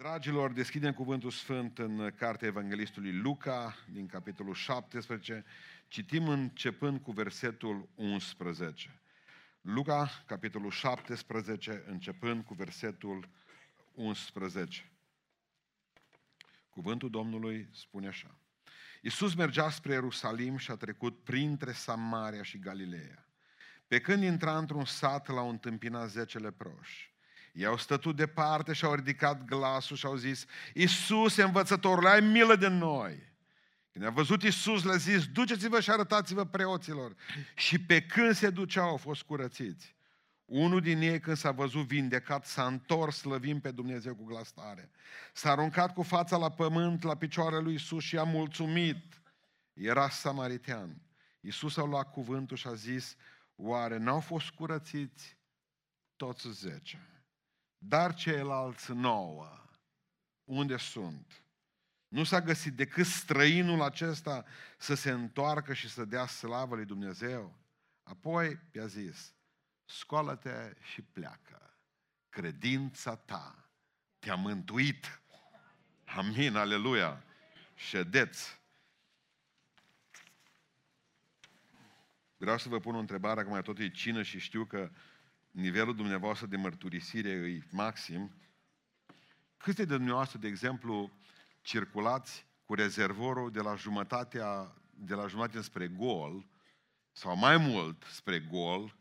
Dragilor, 0.00 0.52
deschidem 0.52 0.92
cuvântul 0.92 1.30
sfânt 1.30 1.78
în 1.78 2.12
cartea 2.16 2.48
Evanghelistului 2.48 3.12
Luca, 3.12 3.76
din 3.92 4.06
capitolul 4.06 4.54
17. 4.54 5.44
Citim 5.88 6.28
începând 6.28 7.00
cu 7.00 7.12
versetul 7.12 7.88
11. 7.94 9.00
Luca, 9.60 10.10
capitolul 10.26 10.70
17, 10.70 11.84
începând 11.86 12.44
cu 12.44 12.54
versetul 12.54 13.28
11. 13.94 14.90
Cuvântul 16.70 17.10
Domnului 17.10 17.68
spune 17.72 18.06
așa. 18.06 18.38
Iisus 19.00 19.34
mergea 19.34 19.70
spre 19.70 19.92
Ierusalim 19.92 20.56
și 20.56 20.70
a 20.70 20.76
trecut 20.76 21.24
printre 21.24 21.72
Samaria 21.72 22.42
și 22.42 22.58
Galileea. 22.58 23.28
Pe 23.86 24.00
când 24.00 24.22
intra 24.22 24.58
într-un 24.58 24.84
sat, 24.84 25.28
l-au 25.28 25.48
întâmpinat 25.48 26.08
zece 26.08 26.38
leproși. 26.38 27.09
Ei 27.52 27.66
au 27.66 27.76
stătut 27.76 28.16
departe 28.16 28.72
și 28.72 28.84
au 28.84 28.94
ridicat 28.94 29.44
glasul 29.44 29.96
și 29.96 30.06
au 30.06 30.16
zis, 30.16 30.44
Iisus, 30.74 31.36
învățătorul, 31.36 32.06
ai 32.06 32.20
milă 32.20 32.56
de 32.56 32.68
noi! 32.68 33.28
Când 33.92 34.04
a 34.04 34.10
văzut 34.10 34.42
Iisus, 34.42 34.84
le-a 34.84 34.96
zis, 34.96 35.26
duceți-vă 35.26 35.80
și 35.80 35.90
arătați-vă 35.90 36.44
preoților. 36.44 37.14
Și 37.56 37.78
pe 37.78 38.02
când 38.02 38.34
se 38.34 38.50
duceau, 38.50 38.88
au 38.88 38.96
fost 38.96 39.22
curățiți. 39.22 39.96
Unul 40.44 40.80
din 40.80 41.00
ei, 41.00 41.20
când 41.20 41.36
s-a 41.36 41.50
văzut 41.50 41.86
vindecat, 41.86 42.46
s-a 42.46 42.66
întors 42.66 43.16
slăvim 43.16 43.60
pe 43.60 43.70
Dumnezeu 43.70 44.14
cu 44.14 44.24
glas 44.24 44.52
tare. 44.52 44.90
S-a 45.32 45.50
aruncat 45.50 45.94
cu 45.94 46.02
fața 46.02 46.36
la 46.36 46.50
pământ, 46.50 47.02
la 47.02 47.16
picioarele 47.16 47.62
lui 47.62 47.72
Iisus 47.72 48.02
și 48.02 48.18
a 48.18 48.22
mulțumit. 48.22 49.20
Era 49.72 50.08
samaritean. 50.08 51.02
Iisus 51.40 51.76
a 51.76 51.84
luat 51.84 52.10
cuvântul 52.10 52.56
și 52.56 52.66
a 52.66 52.74
zis, 52.74 53.16
oare 53.56 53.96
n-au 53.96 54.20
fost 54.20 54.50
curățiți 54.50 55.36
toți 56.16 56.48
zece? 56.50 57.09
Dar 57.82 58.14
ceilalți 58.14 58.92
nouă, 58.92 59.64
unde 60.44 60.76
sunt? 60.76 61.42
Nu 62.08 62.24
s-a 62.24 62.40
găsit 62.40 62.74
decât 62.74 63.06
străinul 63.06 63.82
acesta 63.82 64.44
să 64.78 64.94
se 64.94 65.10
întoarcă 65.10 65.72
și 65.72 65.88
să 65.88 66.04
dea 66.04 66.26
slavă 66.26 66.74
lui 66.74 66.84
Dumnezeu? 66.84 67.58
Apoi 68.02 68.60
i-a 68.72 68.86
zis, 68.86 69.34
scoală-te 69.84 70.72
și 70.80 71.02
pleacă. 71.02 71.76
Credința 72.28 73.16
ta 73.16 73.70
te-a 74.18 74.34
mântuit. 74.34 75.20
Amin, 76.04 76.56
aleluia. 76.56 77.24
Ședeți. 77.74 78.60
Vreau 82.36 82.58
să 82.58 82.68
vă 82.68 82.80
pun 82.80 82.94
o 82.94 82.98
întrebare, 82.98 83.40
acum 83.40 83.62
tot 83.62 83.78
e 83.78 83.90
cină 83.90 84.22
și 84.22 84.38
știu 84.38 84.64
că 84.64 84.90
nivelul 85.50 85.96
dumneavoastră 85.96 86.46
de 86.46 86.56
mărturisire 86.56 87.28
e 87.28 87.66
maxim. 87.70 88.34
Câte 89.56 89.84
de 89.84 89.96
dumneavoastră, 89.96 90.38
de 90.38 90.46
exemplu, 90.46 91.10
circulați 91.60 92.46
cu 92.64 92.74
rezervorul 92.74 93.50
de 93.50 93.60
la 93.60 93.74
jumătatea, 93.74 94.74
de 94.90 95.14
la 95.14 95.26
jumătate 95.26 95.60
spre 95.60 95.88
gol, 95.88 96.46
sau 97.12 97.36
mai 97.36 97.56
mult 97.56 98.02
spre 98.02 98.40
gol, 98.40 98.96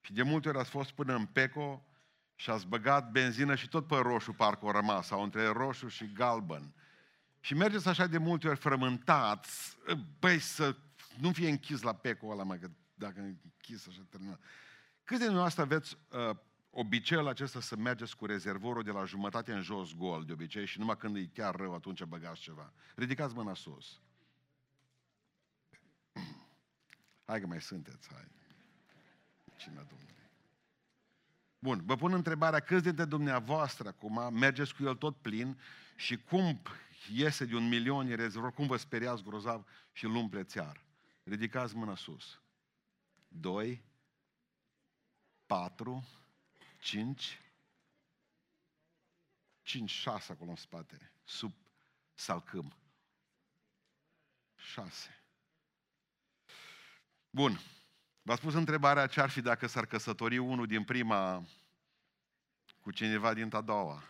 și 0.00 0.12
de 0.12 0.22
multe 0.22 0.48
ori 0.48 0.58
ați 0.58 0.70
fost 0.70 0.90
până 0.90 1.14
în 1.14 1.26
Peco 1.26 1.86
și 2.34 2.50
ați 2.50 2.66
băgat 2.66 3.10
benzină 3.10 3.54
și 3.54 3.68
tot 3.68 3.86
pe 3.86 3.96
roșu 3.96 4.32
parcă 4.32 4.64
o 4.64 4.70
rămas, 4.70 5.06
sau 5.06 5.22
între 5.22 5.46
roșu 5.46 5.88
și 5.88 6.12
galben. 6.12 6.74
Și 7.40 7.54
mergeți 7.54 7.88
așa 7.88 8.06
de 8.06 8.18
multe 8.18 8.48
ori 8.48 8.58
frământați, 8.58 9.76
băi, 10.18 10.38
să 10.38 10.76
nu 11.18 11.32
fie 11.32 11.48
închis 11.48 11.82
la 11.82 11.94
Peco 11.94 12.26
ăla, 12.26 12.42
mai 12.42 12.58
că 12.58 12.70
dacă 12.94 13.20
e 13.20 13.22
închis 13.22 13.86
așa 13.88 14.06
terminat. 14.10 14.40
Câți 15.04 15.18
de 15.18 15.24
dumneavoastră 15.24 15.62
aveți 15.62 15.98
uh, 16.08 16.36
obiceiul 16.70 17.28
acesta 17.28 17.60
să 17.60 17.76
mergeți 17.76 18.16
cu 18.16 18.26
rezervorul 18.26 18.82
de 18.82 18.90
la 18.90 19.04
jumătate 19.04 19.52
în 19.52 19.62
jos 19.62 19.94
gol, 19.94 20.24
de 20.24 20.32
obicei, 20.32 20.66
și 20.66 20.78
numai 20.78 20.96
când 20.96 21.16
e 21.16 21.26
chiar 21.26 21.54
rău, 21.54 21.74
atunci 21.74 22.04
băgați 22.04 22.40
ceva. 22.40 22.72
Ridicați 22.94 23.34
mâna 23.34 23.54
sus. 23.54 24.00
Hai 27.26 27.40
că 27.40 27.46
mai 27.46 27.60
sunteți, 27.60 28.08
hai. 28.12 28.28
Cine 29.56 29.74
Domnului? 29.74 30.12
Bun, 31.58 31.82
vă 31.84 31.96
pun 31.96 32.12
întrebarea, 32.12 32.60
câți 32.60 32.82
dintre 32.82 33.04
dumneavoastră 33.04 33.88
acum 33.88 34.34
mergeți 34.34 34.74
cu 34.74 34.84
el 34.84 34.94
tot 34.94 35.16
plin 35.16 35.60
și 35.96 36.16
cum 36.16 36.62
iese 37.12 37.44
de 37.44 37.56
un 37.56 37.68
milion 37.68 38.06
de 38.06 38.14
rezervor, 38.14 38.52
cum 38.52 38.66
vă 38.66 38.76
speriați 38.76 39.22
grozav 39.22 39.66
și 39.92 40.04
îl 40.04 40.14
umpleți 40.14 40.56
iar? 40.56 40.84
Ridicați 41.22 41.76
mâna 41.76 41.96
sus. 41.96 42.40
Doi, 43.28 43.84
patru, 45.46 46.04
cinci, 46.78 47.40
cinci, 49.62 49.90
șase 49.90 50.32
acolo 50.32 50.50
în 50.50 50.56
spate, 50.56 51.12
sub 51.24 51.52
salcâm. 52.14 52.76
Șase. 54.56 55.24
Bun. 57.30 57.60
V-ați 58.22 58.40
pus 58.40 58.54
întrebarea 58.54 59.06
ce 59.06 59.20
ar 59.20 59.30
fi 59.30 59.40
dacă 59.40 59.66
s-ar 59.66 59.86
căsători 59.86 60.38
unul 60.38 60.66
din 60.66 60.84
prima 60.84 61.44
cu 62.80 62.90
cineva 62.90 63.34
din 63.34 63.54
a 63.54 63.60
doua. 63.60 64.02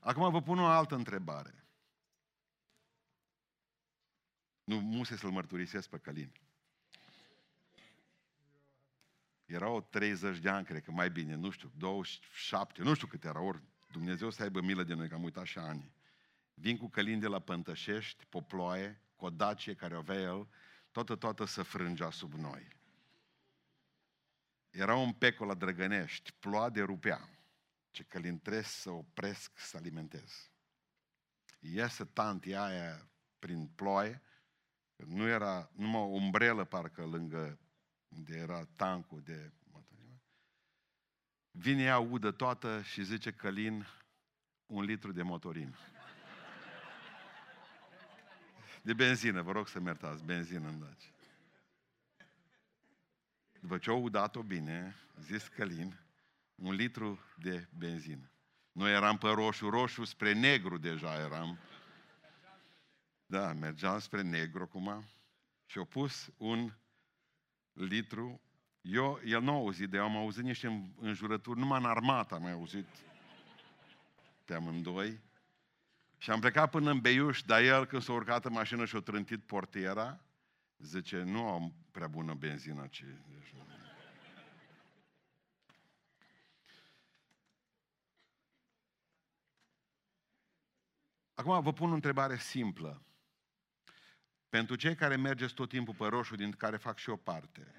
Acum 0.00 0.30
vă 0.30 0.42
pun 0.42 0.58
o 0.58 0.66
altă 0.66 0.94
întrebare. 0.94 1.57
Nu 4.68 4.80
muse 4.80 5.16
să-l 5.16 5.30
mărturisesc 5.30 5.88
pe 5.88 5.98
Călin. 5.98 6.32
Erau 9.44 9.80
30 9.80 10.38
de 10.38 10.48
ani, 10.48 10.64
cred 10.64 10.82
că 10.82 10.90
mai 10.90 11.10
bine, 11.10 11.34
nu 11.34 11.50
știu, 11.50 11.72
27, 11.76 12.82
nu 12.82 12.94
știu 12.94 13.06
câte 13.06 13.26
erau, 13.26 13.46
ori 13.46 13.62
Dumnezeu 13.92 14.30
să 14.30 14.42
aibă 14.42 14.60
milă 14.60 14.82
de 14.82 14.94
noi, 14.94 15.08
că 15.08 15.14
am 15.14 15.22
uitat 15.22 15.44
și 15.44 15.58
ani. 15.58 15.92
Vin 16.54 16.76
cu 16.76 16.88
Călin 16.88 17.20
de 17.20 17.26
la 17.26 17.38
Pântășești, 17.38 18.24
poploaie, 18.24 19.00
cu 19.16 19.24
o 19.24 19.30
dacie 19.30 19.74
care 19.74 19.94
o 19.94 19.98
avea 19.98 20.20
el, 20.20 20.48
toată, 20.90 21.16
toată 21.16 21.44
să 21.44 21.62
frângea 21.62 22.10
sub 22.10 22.32
noi. 22.32 22.68
Era 24.70 24.96
un 24.96 25.12
peco 25.12 25.44
la 25.44 25.54
Drăgănești, 25.54 26.32
ploa 26.32 26.70
de 26.70 26.82
rupea. 26.82 27.28
Ce 27.90 28.02
Călin 28.02 28.38
trebuie 28.38 28.62
să 28.62 28.90
opresc 28.90 29.58
să 29.58 29.76
alimentez. 29.76 30.50
Iese 31.58 32.04
tantia 32.04 32.62
aia 32.62 33.08
prin 33.38 33.66
ploaie, 33.66 34.22
nu 35.06 35.26
era 35.26 35.70
numai 35.74 36.00
o 36.00 36.04
umbrelă 36.04 36.64
parcă 36.64 37.04
lângă 37.04 37.58
unde 38.08 38.36
era 38.36 38.64
tancul 38.76 39.22
de 39.24 39.52
motorină. 39.72 40.20
Vine 41.50 41.82
ea 41.82 41.98
udă 41.98 42.30
toată 42.30 42.82
și 42.82 43.04
zice 43.04 43.32
Călin 43.32 43.86
un 44.66 44.84
litru 44.84 45.12
de 45.12 45.22
motorină. 45.22 45.76
De 48.82 48.94
benzină, 48.94 49.42
vă 49.42 49.52
rog 49.52 49.68
să 49.68 49.78
mi 49.78 49.86
iertați, 49.86 50.24
benzină 50.24 50.68
în 50.68 50.78
daci. 50.78 51.12
După 53.60 53.78
ce 53.78 53.90
au 53.90 54.02
udat-o 54.02 54.42
bine, 54.42 54.96
zis 55.20 55.48
Călin, 55.48 56.00
un 56.54 56.74
litru 56.74 57.18
de 57.36 57.68
benzină. 57.78 58.30
Noi 58.72 58.92
eram 58.92 59.18
pe 59.18 59.28
roșu, 59.28 59.68
roșu 59.68 60.04
spre 60.04 60.32
negru 60.32 60.78
deja 60.78 61.14
eram. 61.14 61.58
Da, 63.30 63.52
mergeam 63.52 63.98
spre 63.98 64.22
negru 64.22 64.62
acum 64.62 65.04
și 65.66 65.78
au 65.78 65.84
pus 65.84 66.30
un 66.36 66.72
litru. 67.72 68.40
Eu, 68.80 69.20
el 69.24 69.42
nu 69.42 69.50
a 69.50 69.54
auzit, 69.54 69.90
de 69.90 69.96
eu 69.96 70.02
am 70.02 70.16
auzit 70.16 70.42
niște 70.42 70.94
înjurături, 71.00 71.58
numai 71.58 71.78
în 71.78 71.84
armată 71.84 72.34
am 72.34 72.42
mai 72.42 72.52
auzit 72.52 72.86
pe 74.44 74.54
amândoi. 74.54 75.20
Și 76.18 76.30
am 76.30 76.40
plecat 76.40 76.70
până 76.70 76.90
în 76.90 77.00
Beiuș, 77.00 77.42
dar 77.42 77.62
el 77.62 77.86
când 77.86 78.02
s-a 78.02 78.12
urcat 78.12 78.44
în 78.44 78.52
mașină 78.52 78.84
și 78.84 78.96
a 78.96 79.00
trântit 79.00 79.42
portiera, 79.42 80.20
zice, 80.78 81.22
nu 81.22 81.48
am 81.48 81.74
prea 81.90 82.08
bună 82.08 82.34
benzină, 82.34 82.86
ci... 82.86 83.04
Acum 91.34 91.62
vă 91.62 91.72
pun 91.72 91.90
o 91.90 91.94
întrebare 91.94 92.36
simplă. 92.36 93.02
Pentru 94.48 94.76
cei 94.76 94.94
care 94.94 95.16
mergeți 95.16 95.54
tot 95.54 95.68
timpul 95.68 95.94
pe 95.94 96.06
roșu, 96.06 96.36
din 96.36 96.52
care 96.52 96.76
fac 96.76 96.98
și 96.98 97.08
o 97.08 97.16
parte, 97.16 97.74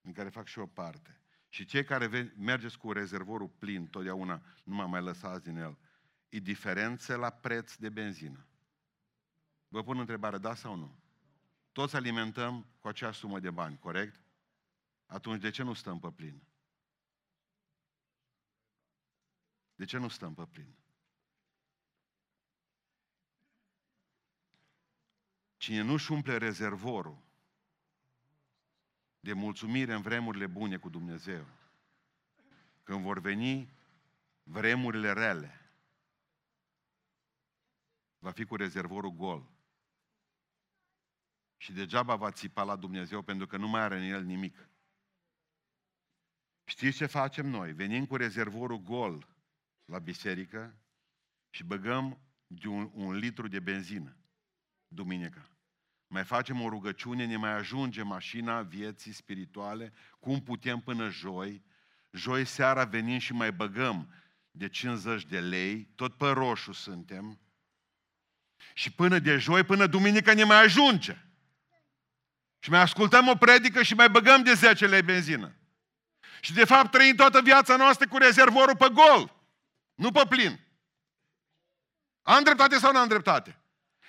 din 0.00 0.12
care 0.12 0.28
fac 0.28 0.46
și 0.46 0.58
o 0.58 0.66
parte, 0.66 1.20
și 1.48 1.64
cei 1.64 1.84
care 1.84 2.32
mergeți 2.36 2.78
cu 2.78 2.92
rezervorul 2.92 3.48
plin, 3.48 3.86
totdeauna 3.86 4.42
nu 4.64 4.74
mă 4.74 4.86
mai 4.86 5.02
lăsați 5.02 5.42
din 5.42 5.56
el, 5.56 5.78
e 6.28 6.38
diferență 6.38 7.16
la 7.16 7.30
preț 7.30 7.74
de 7.74 7.88
benzină. 7.88 8.46
Vă 9.68 9.82
pun 9.82 9.98
întrebare, 9.98 10.38
da 10.38 10.54
sau 10.54 10.74
nu? 10.74 10.98
Toți 11.72 11.96
alimentăm 11.96 12.66
cu 12.78 12.88
acea 12.88 13.12
sumă 13.12 13.40
de 13.40 13.50
bani, 13.50 13.78
corect? 13.78 14.20
Atunci 15.06 15.40
de 15.40 15.50
ce 15.50 15.62
nu 15.62 15.72
stăm 15.72 15.98
pe 15.98 16.10
plin? 16.10 16.42
De 19.74 19.84
ce 19.84 19.98
nu 19.98 20.08
stăm 20.08 20.34
pe 20.34 20.46
plin? 20.46 20.76
Cine 25.64 25.80
nu-și 25.80 26.12
umple 26.12 26.36
rezervorul, 26.36 27.22
de 29.20 29.32
mulțumire 29.32 29.94
în 29.94 30.02
vremurile 30.02 30.46
bune 30.46 30.76
cu 30.76 30.88
Dumnezeu. 30.88 31.46
Când 32.82 33.02
vor 33.02 33.20
veni 33.20 33.74
vremurile 34.42 35.12
rele, 35.12 35.70
va 38.18 38.30
fi 38.30 38.44
cu 38.44 38.56
rezervorul 38.56 39.10
gol. 39.10 39.50
Și 41.56 41.72
degeaba 41.72 42.16
va 42.16 42.30
țipa 42.30 42.62
la 42.62 42.76
Dumnezeu 42.76 43.22
pentru 43.22 43.46
că 43.46 43.56
nu 43.56 43.68
mai 43.68 43.80
are 43.80 43.96
în 43.96 44.12
el 44.12 44.24
nimic. 44.24 44.68
Știți 46.64 46.96
ce 46.96 47.06
facem 47.06 47.46
noi? 47.46 47.72
Venim 47.72 48.06
cu 48.06 48.16
rezervorul 48.16 48.78
gol 48.78 49.28
la 49.84 49.98
biserică 49.98 50.74
și 51.50 51.64
băgăm 51.64 52.18
de 52.46 52.68
un, 52.68 52.90
un 52.94 53.14
litru 53.14 53.48
de 53.48 53.60
benzină 53.60 54.16
duminica. 54.88 55.48
Mai 56.06 56.24
facem 56.24 56.60
o 56.60 56.68
rugăciune, 56.68 57.26
ne 57.26 57.36
mai 57.36 57.52
ajunge 57.52 58.02
mașina 58.02 58.62
vieții 58.62 59.12
spirituale, 59.12 59.92
cum 60.20 60.42
putem 60.42 60.80
până 60.80 61.08
joi. 61.08 61.64
Joi 62.10 62.44
seara 62.44 62.84
venim 62.84 63.18
și 63.18 63.32
mai 63.32 63.52
băgăm 63.52 64.14
de 64.50 64.68
50 64.68 65.24
de 65.24 65.40
lei, 65.40 65.88
tot 65.94 66.16
pe 66.16 66.26
roșu 66.26 66.72
suntem. 66.72 67.38
Și 68.74 68.92
până 68.92 69.18
de 69.18 69.36
joi, 69.36 69.64
până 69.64 69.86
duminică 69.86 70.32
ne 70.32 70.44
mai 70.44 70.62
ajunge. 70.62 71.16
Și 72.58 72.70
mai 72.70 72.80
ascultăm 72.80 73.28
o 73.28 73.34
predică 73.34 73.82
și 73.82 73.94
mai 73.94 74.10
băgăm 74.10 74.42
de 74.42 74.52
10 74.52 74.86
lei 74.86 75.02
benzină. 75.02 75.54
Și 76.40 76.52
de 76.52 76.64
fapt 76.64 76.90
trăim 76.90 77.14
toată 77.14 77.40
viața 77.40 77.76
noastră 77.76 78.08
cu 78.08 78.18
rezervorul 78.18 78.76
pe 78.76 78.88
gol, 78.88 79.36
nu 79.94 80.10
pe 80.10 80.24
plin. 80.28 80.60
Am 82.22 82.42
dreptate 82.42 82.78
sau 82.78 82.92
nu 82.92 82.98
am 82.98 83.08
dreptate? 83.08 83.58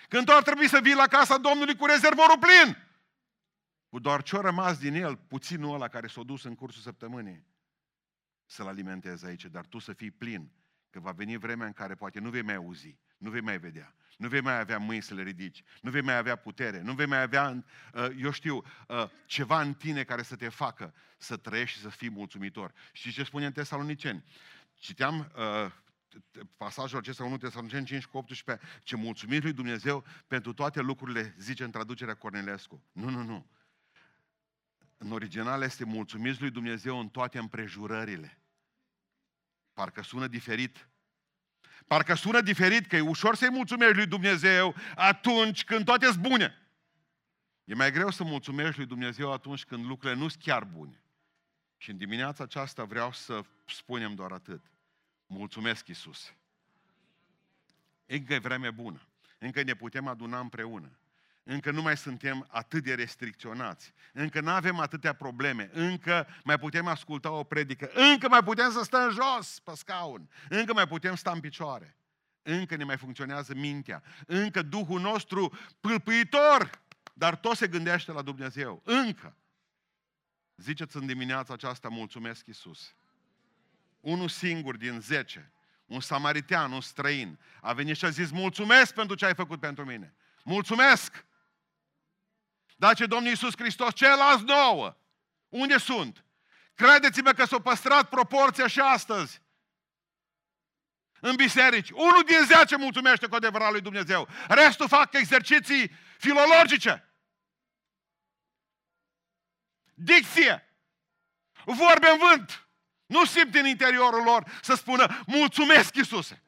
Când 0.10 0.26
tu 0.26 0.32
ar 0.32 0.44
trebui 0.44 0.68
să 0.68 0.80
vii 0.84 0.96
la 0.96 1.08
casa 1.08 1.38
Domnului 1.38 1.76
cu 1.76 1.86
rezervorul 1.86 2.40
plin. 2.40 2.78
Cu 3.90 4.00
doar 4.00 4.24
ce-o 4.24 4.42
rămas 4.42 4.78
din 4.78 4.94
el, 4.94 5.16
puținul 5.16 5.74
ăla 5.74 5.88
care 5.88 6.08
s-a 6.08 6.24
dus 6.24 6.44
în 6.44 6.56
cursul 6.56 6.82
săptămânii, 6.82 7.46
să-l 8.46 8.68
alimentezi 8.68 9.26
aici, 9.26 9.46
dar 9.46 9.66
tu 9.66 9.80
să 9.80 9.94
fii 9.94 10.12
plin. 10.12 10.52
Că 10.90 11.00
va 11.00 11.12
veni 11.12 11.38
vremea 11.38 11.66
în 11.66 11.74
care 11.74 11.96
poate 11.96 12.20
nu 12.20 12.30
vei 12.30 12.42
mai 12.42 12.56
auzi, 12.56 12.98
nu 13.18 13.30
vei 13.30 13.42
mai 13.42 13.58
vedea, 13.58 13.96
nu 14.18 14.28
vei 14.28 14.42
mai 14.42 14.60
avea 14.60 14.78
mâini 14.78 15.02
să 15.02 15.14
le 15.14 15.24
ridici, 15.24 15.64
nu 15.82 15.92
vei 15.92 16.02
mai 16.02 16.18
avea 16.18 16.36
putere, 16.36 16.82
nu 16.82 16.94
vei 16.94 17.06
mai 17.06 17.22
avea, 17.22 17.64
uh, 17.94 18.08
eu 18.18 18.32
știu, 18.32 18.64
uh, 18.88 19.10
ceva 19.26 19.62
în 19.62 19.74
tine 19.74 20.04
care 20.04 20.22
să 20.22 20.36
te 20.36 20.50
facă 20.50 20.94
să 21.18 21.38
trăiești 21.38 21.78
și 21.78 21.84
să 21.84 21.90
fii 21.90 22.10
mulțumitor. 22.10 22.74
Și 22.92 23.12
ce 23.12 23.24
spune 23.24 23.46
în 23.46 23.52
Tesaloniceni? 23.52 24.24
Citeam 24.74 25.32
uh, 25.36 25.72
pasajul 26.58 26.98
acesta 26.98 27.24
1 27.24 27.38
Tesaloniceni 27.38 27.86
5 27.86 28.06
cu 28.06 28.18
18, 28.18 28.66
ce 28.84 28.96
mulțumim 28.96 29.40
lui 29.42 29.54
Dumnezeu 29.54 30.06
pentru 30.28 30.54
toate 30.54 30.82
lucrurile, 30.82 31.36
zice 31.38 31.64
în 31.64 31.72
traducerea 31.72 32.16
Cornelescu. 32.16 32.84
Nu, 32.92 33.10
nu, 33.10 33.24
nu. 33.24 33.48
În 34.98 35.12
original 35.12 35.62
este 35.62 35.86
mulțumiți 35.86 36.42
lui 36.42 36.50
Dumnezeu 36.50 37.00
în 37.00 37.10
toate 37.10 37.38
împrejurările. 37.38 38.40
Parcă 39.74 40.02
sună 40.02 40.28
diferit. 40.28 40.90
Parcă 41.88 42.14
sună 42.14 42.42
diferit 42.42 42.88
că 42.88 42.96
e 42.96 43.00
ușor 43.00 43.36
să-i 43.36 43.50
mulțumești 43.50 43.96
lui 43.96 44.06
Dumnezeu 44.06 44.76
atunci 44.96 45.64
când 45.64 45.86
toate 45.86 46.06
sunt 46.06 46.22
bune. 46.22 46.60
E 47.64 47.74
mai 47.74 47.92
greu 47.92 48.10
să 48.10 48.24
mulțumești 48.24 48.78
lui 48.78 48.86
Dumnezeu 48.86 49.32
atunci 49.32 49.66
când 49.66 49.86
lucrurile 49.86 50.20
nu 50.20 50.28
sunt 50.28 50.44
chiar 50.44 50.64
bune. 50.64 51.04
Și 51.78 51.90
în 51.90 51.98
dimineața 51.98 52.44
aceasta 52.44 52.84
vreau 52.84 53.12
să 53.12 53.42
spunem 53.66 54.16
doar 54.16 54.32
atât. 54.32 54.72
Mulțumesc, 55.28 55.88
Iisus. 55.88 56.34
Încă 58.06 58.34
e 58.34 58.38
vreme 58.38 58.72
bună. 58.72 59.08
Încă 59.38 59.64
ne 59.64 59.74
putem 59.74 60.08
aduna 60.08 60.40
împreună. 60.40 61.00
Încă 61.44 61.72
nu 61.72 61.82
mai 61.82 61.98
suntem 61.98 62.48
atât 62.50 62.84
de 62.84 62.94
restricționați. 62.94 63.94
Încă 64.14 64.42
nu 64.42 64.50
avem 64.50 64.80
atâtea 64.80 65.14
probleme. 65.14 65.70
Încă 65.74 66.28
mai 66.44 66.60
putem 66.60 66.88
asculta 66.88 67.32
o 67.32 67.44
predică. 67.44 67.92
Încă 67.94 68.30
mai 68.30 68.44
putem 68.44 68.72
să 68.72 68.84
stăm 68.84 69.12
jos 69.12 69.60
pe 69.60 69.72
scaun. 69.76 70.30
Încă 70.50 70.74
mai 70.74 70.88
putem 70.88 71.16
sta 71.16 71.32
în 71.32 71.40
picioare. 71.40 71.98
Încă 72.42 72.76
ne 72.76 72.84
mai 72.84 72.98
funcționează 72.98 73.54
mintea. 73.54 74.04
Încă 74.26 74.62
Duhul 74.62 75.00
nostru 75.00 75.58
pâlpâitor, 75.80 76.82
dar 77.14 77.36
tot 77.36 77.58
se 77.58 77.68
gândește 77.68 78.12
la 78.12 78.22
Dumnezeu. 78.22 78.82
Încă. 78.86 79.36
Ziceți 80.56 80.96
în 80.96 81.06
dimineața 81.06 81.54
aceasta, 81.54 81.90
mulțumesc 81.90 82.48
Iisus 82.48 82.96
unul 84.06 84.30
singur 84.30 84.78
din 84.78 85.00
zece, 85.00 85.52
un 85.86 86.00
samaritean, 86.00 86.72
un 86.72 86.82
străin, 86.82 87.40
a 87.62 87.74
venit 87.74 87.98
și 87.98 88.06
a 88.06 88.10
zis, 88.10 88.32
mulțumesc 88.32 88.94
pentru 88.94 89.16
ce 89.16 89.26
ai 89.26 89.36
făcut 89.36 89.60
pentru 89.60 89.86
mine. 89.86 90.16
Mulțumesc! 90.44 91.26
Dar 92.76 92.96
ce 92.96 93.06
Domnul 93.06 93.30
Iisus 93.30 93.54
Hristos, 93.58 93.94
ceilalți 93.94 94.44
nouă, 94.44 94.98
unde 95.50 95.78
sunt? 95.78 96.26
Credeți-mă 96.74 97.32
că 97.32 97.46
s-a 97.46 97.60
păstrat 97.60 98.10
proporția 98.10 98.68
și 98.68 98.80
astăzi. 98.80 99.42
În 101.20 101.36
biserici. 101.36 101.90
Unul 101.90 102.24
din 102.26 102.46
zece 102.46 102.78
mulțumește 102.78 103.28
cu 103.28 103.36
adevărat 103.36 103.72
lui 103.72 103.82
Dumnezeu. 103.82 104.28
Restul 104.48 104.88
fac 104.88 105.14
exerciții 105.14 105.92
filologice. 106.18 107.14
Dicție. 109.94 110.70
Vorbe 111.64 112.08
în 112.08 112.18
vânt. 112.18 112.65
Nu 113.06 113.26
simt 113.26 113.56
în 113.56 113.66
interiorul 113.66 114.24
lor 114.24 114.60
să 114.62 114.76
spună, 114.76 115.24
mulțumesc 115.26 115.96
Iisuse. 115.96 116.44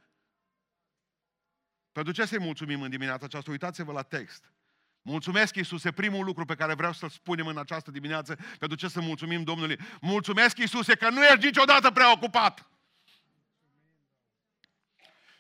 Pentru 1.92 2.14
ce 2.14 2.26
să-i 2.26 2.40
mulțumim 2.40 2.82
în 2.82 2.90
dimineața 2.90 3.26
aceasta? 3.26 3.52
Uitați-vă 3.52 3.92
la 3.92 4.02
text. 4.02 4.52
Mulțumesc, 5.02 5.56
Iisuse, 5.56 5.92
primul 5.92 6.26
lucru 6.26 6.46
pe 6.46 6.56
care 6.56 6.74
vreau 6.74 6.94
să-l 6.94 7.10
spunem 7.10 7.48
în 7.48 7.58
această 7.58 7.92
dimineață, 7.92 8.36
pentru 8.60 8.78
ce 8.78 8.88
să 8.88 9.02
mulțumim 9.02 9.44
Domnului. 9.44 9.80
Mulțumesc, 10.02 10.58
Iisuse, 10.58 10.96
că 10.96 11.10
nu 11.10 11.24
ești 11.24 11.46
niciodată 11.46 11.92
preocupat. 11.92 12.68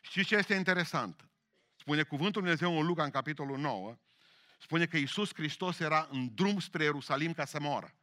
Și 0.01 0.25
ce 0.25 0.35
este 0.35 0.53
interesant? 0.53 1.29
Spune 1.75 2.03
cuvântul 2.03 2.41
Dumnezeu 2.41 2.79
în 2.79 2.85
Luca, 2.85 3.03
în 3.03 3.09
capitolul 3.09 3.57
9, 3.57 3.97
spune 4.59 4.85
că 4.85 4.97
Iisus 4.97 5.33
Hristos 5.33 5.79
era 5.79 6.07
în 6.11 6.33
drum 6.33 6.59
spre 6.59 6.83
Ierusalim 6.83 7.33
ca 7.33 7.45
să 7.45 7.59
moară. 7.59 7.96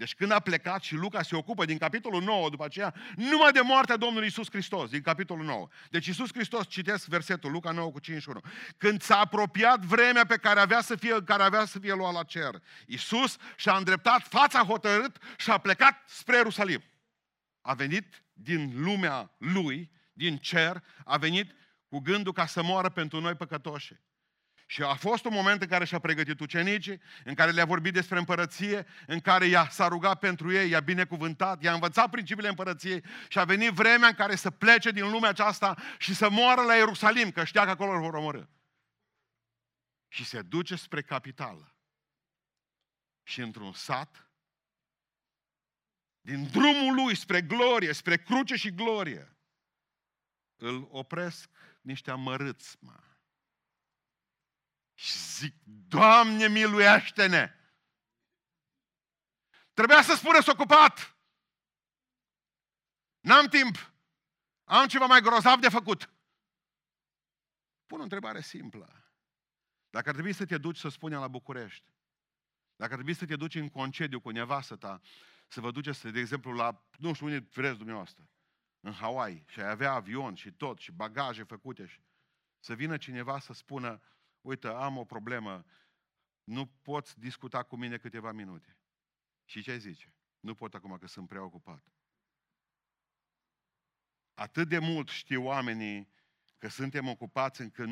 Deci 0.00 0.14
când 0.14 0.30
a 0.30 0.40
plecat 0.40 0.82
și 0.82 0.94
Luca 0.94 1.22
se 1.22 1.36
ocupă 1.36 1.64
din 1.64 1.78
capitolul 1.78 2.22
9 2.22 2.50
după 2.50 2.64
aceea, 2.64 2.94
numai 3.16 3.52
de 3.52 3.60
moartea 3.60 3.96
Domnului 3.96 4.26
Isus 4.26 4.50
Hristos, 4.50 4.90
din 4.90 5.00
capitolul 5.00 5.44
9. 5.44 5.68
Deci 5.90 6.06
Isus 6.06 6.28
Hristos, 6.32 6.68
citesc 6.68 7.06
versetul, 7.06 7.50
Luca 7.50 7.70
9 7.70 7.90
cu 7.90 7.98
51. 7.98 8.40
Când 8.76 9.02
s-a 9.02 9.18
apropiat 9.18 9.80
vremea 9.80 10.26
pe 10.26 10.36
care 10.36 10.60
avea 10.60 10.80
să 10.80 10.96
fie, 10.96 11.22
care 11.24 11.42
avea 11.42 11.64
să 11.64 11.78
fie 11.78 11.94
luat 11.94 12.12
la 12.12 12.22
cer, 12.22 12.62
Isus 12.86 13.36
și-a 13.56 13.76
îndreptat 13.76 14.22
fața 14.22 14.62
hotărât 14.62 15.16
și 15.36 15.50
a 15.50 15.58
plecat 15.58 16.02
spre 16.06 16.36
Ierusalim. 16.36 16.82
A 17.60 17.74
venit 17.74 18.22
din 18.32 18.72
lumea 18.82 19.34
lui, 19.38 19.90
din 20.12 20.36
cer, 20.36 20.82
a 21.04 21.16
venit 21.16 21.54
cu 21.88 21.98
gândul 21.98 22.32
ca 22.32 22.46
să 22.46 22.62
moară 22.62 22.88
pentru 22.88 23.20
noi 23.20 23.34
păcătoși. 23.34 23.94
Și 24.70 24.82
a 24.82 24.94
fost 24.94 25.24
un 25.24 25.32
moment 25.32 25.62
în 25.62 25.68
care 25.68 25.84
și-a 25.84 25.98
pregătit 25.98 26.40
ucenicii, 26.40 27.00
în 27.24 27.34
care 27.34 27.50
le-a 27.50 27.64
vorbit 27.64 27.92
despre 27.92 28.18
împărăție, 28.18 28.86
în 29.06 29.20
care 29.20 29.46
i-a, 29.46 29.68
s-a 29.68 29.88
rugat 29.88 30.18
pentru 30.18 30.52
ei, 30.52 30.70
i-a 30.70 30.80
binecuvântat, 30.80 31.62
i-a 31.62 31.72
învățat 31.72 32.10
principiile 32.10 32.48
împărăției 32.48 33.04
și 33.28 33.38
a 33.38 33.44
venit 33.44 33.70
vremea 33.70 34.08
în 34.08 34.14
care 34.14 34.34
să 34.34 34.50
plece 34.50 34.90
din 34.90 35.10
lumea 35.10 35.28
aceasta 35.28 35.76
și 35.98 36.14
să 36.14 36.30
moară 36.30 36.62
la 36.62 36.74
Ierusalim, 36.74 37.30
că 37.30 37.44
știa 37.44 37.64
că 37.64 37.70
acolo 37.70 37.92
îl 37.92 38.00
vor 38.00 38.14
omorâ. 38.14 38.42
Și 40.08 40.24
se 40.24 40.42
duce 40.42 40.76
spre 40.76 41.02
capitală. 41.02 41.76
Și 43.22 43.40
într-un 43.40 43.72
sat, 43.72 44.30
din 46.20 46.50
drumul 46.50 46.94
lui 46.94 47.16
spre 47.16 47.42
glorie, 47.42 47.92
spre 47.92 48.16
cruce 48.16 48.56
și 48.56 48.74
glorie, 48.74 49.36
îl 50.56 50.88
opresc 50.90 51.50
niște 51.80 52.10
amărâți, 52.10 52.76
mă 52.80 53.09
și 55.00 55.18
zic, 55.18 55.54
Doamne, 55.64 56.48
miluiește-ne! 56.48 57.54
Trebuia 59.72 60.02
să 60.02 60.14
spună, 60.14 60.40
s 60.40 60.46
ocupat. 60.46 61.16
N-am 63.20 63.46
timp. 63.46 63.92
Am 64.64 64.86
ceva 64.86 65.06
mai 65.06 65.20
grozav 65.20 65.60
de 65.60 65.68
făcut. 65.68 66.10
Pun 67.86 68.00
o 68.00 68.02
întrebare 68.02 68.40
simplă. 68.40 69.12
Dacă 69.90 70.08
ar 70.08 70.14
trebui 70.14 70.32
să 70.32 70.46
te 70.46 70.58
duci 70.58 70.78
să 70.78 70.88
spune 70.88 71.16
la 71.16 71.28
București, 71.28 71.94
dacă 72.76 72.90
ar 72.90 72.96
trebui 72.96 73.14
să 73.14 73.26
te 73.26 73.36
duci 73.36 73.54
în 73.54 73.68
concediu 73.68 74.20
cu 74.20 74.30
nevastă 74.30 74.76
ta, 74.76 75.00
să 75.48 75.60
vă 75.60 75.70
duceți, 75.70 76.08
de 76.08 76.18
exemplu, 76.18 76.52
la, 76.52 76.84
nu 76.98 77.12
știu 77.12 77.26
unde 77.26 77.48
vreți 77.52 77.76
dumneavoastră, 77.76 78.28
în 78.80 78.92
Hawaii, 78.92 79.44
și 79.48 79.60
ai 79.60 79.70
avea 79.70 79.92
avion 79.92 80.34
și 80.34 80.52
tot, 80.52 80.78
și 80.78 80.92
bagaje 80.92 81.42
făcute, 81.42 81.86
și 81.86 82.00
să 82.58 82.74
vină 82.74 82.96
cineva 82.96 83.38
să 83.38 83.52
spună, 83.52 84.02
uite, 84.40 84.68
am 84.68 84.96
o 84.96 85.04
problemă, 85.04 85.64
nu 86.44 86.66
poți 86.66 87.18
discuta 87.18 87.62
cu 87.62 87.76
mine 87.76 87.96
câteva 87.96 88.32
minute. 88.32 88.76
Și 89.44 89.62
ce 89.62 89.76
zice? 89.76 90.14
Nu 90.40 90.54
pot 90.54 90.74
acum 90.74 90.98
că 90.98 91.06
sunt 91.06 91.28
preocupat. 91.28 91.92
Atât 94.34 94.68
de 94.68 94.78
mult 94.78 95.08
știu 95.08 95.44
oamenii 95.44 96.12
că 96.58 96.68
suntem 96.68 97.08
ocupați 97.08 97.60
încât 97.60 97.88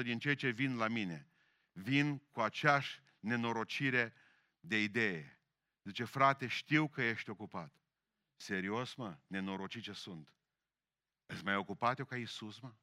90% 0.00 0.02
din 0.02 0.18
cei 0.18 0.34
ce 0.34 0.48
vin 0.50 0.76
la 0.76 0.88
mine 0.88 1.28
vin 1.74 2.18
cu 2.18 2.40
aceeași 2.40 3.02
nenorocire 3.20 4.14
de 4.60 4.82
idee. 4.82 5.38
Zice, 5.82 6.04
frate, 6.04 6.46
știu 6.46 6.88
că 6.88 7.02
ești 7.02 7.30
ocupat. 7.30 7.80
Serios, 8.36 8.94
mă? 8.94 9.18
Nenorocit 9.26 9.82
ce 9.82 9.92
sunt. 9.92 10.34
Îți 11.26 11.44
mai 11.44 11.56
ocupat 11.56 11.98
eu 11.98 12.04
ca 12.04 12.16
Iisus, 12.16 12.60
mă? 12.60 12.74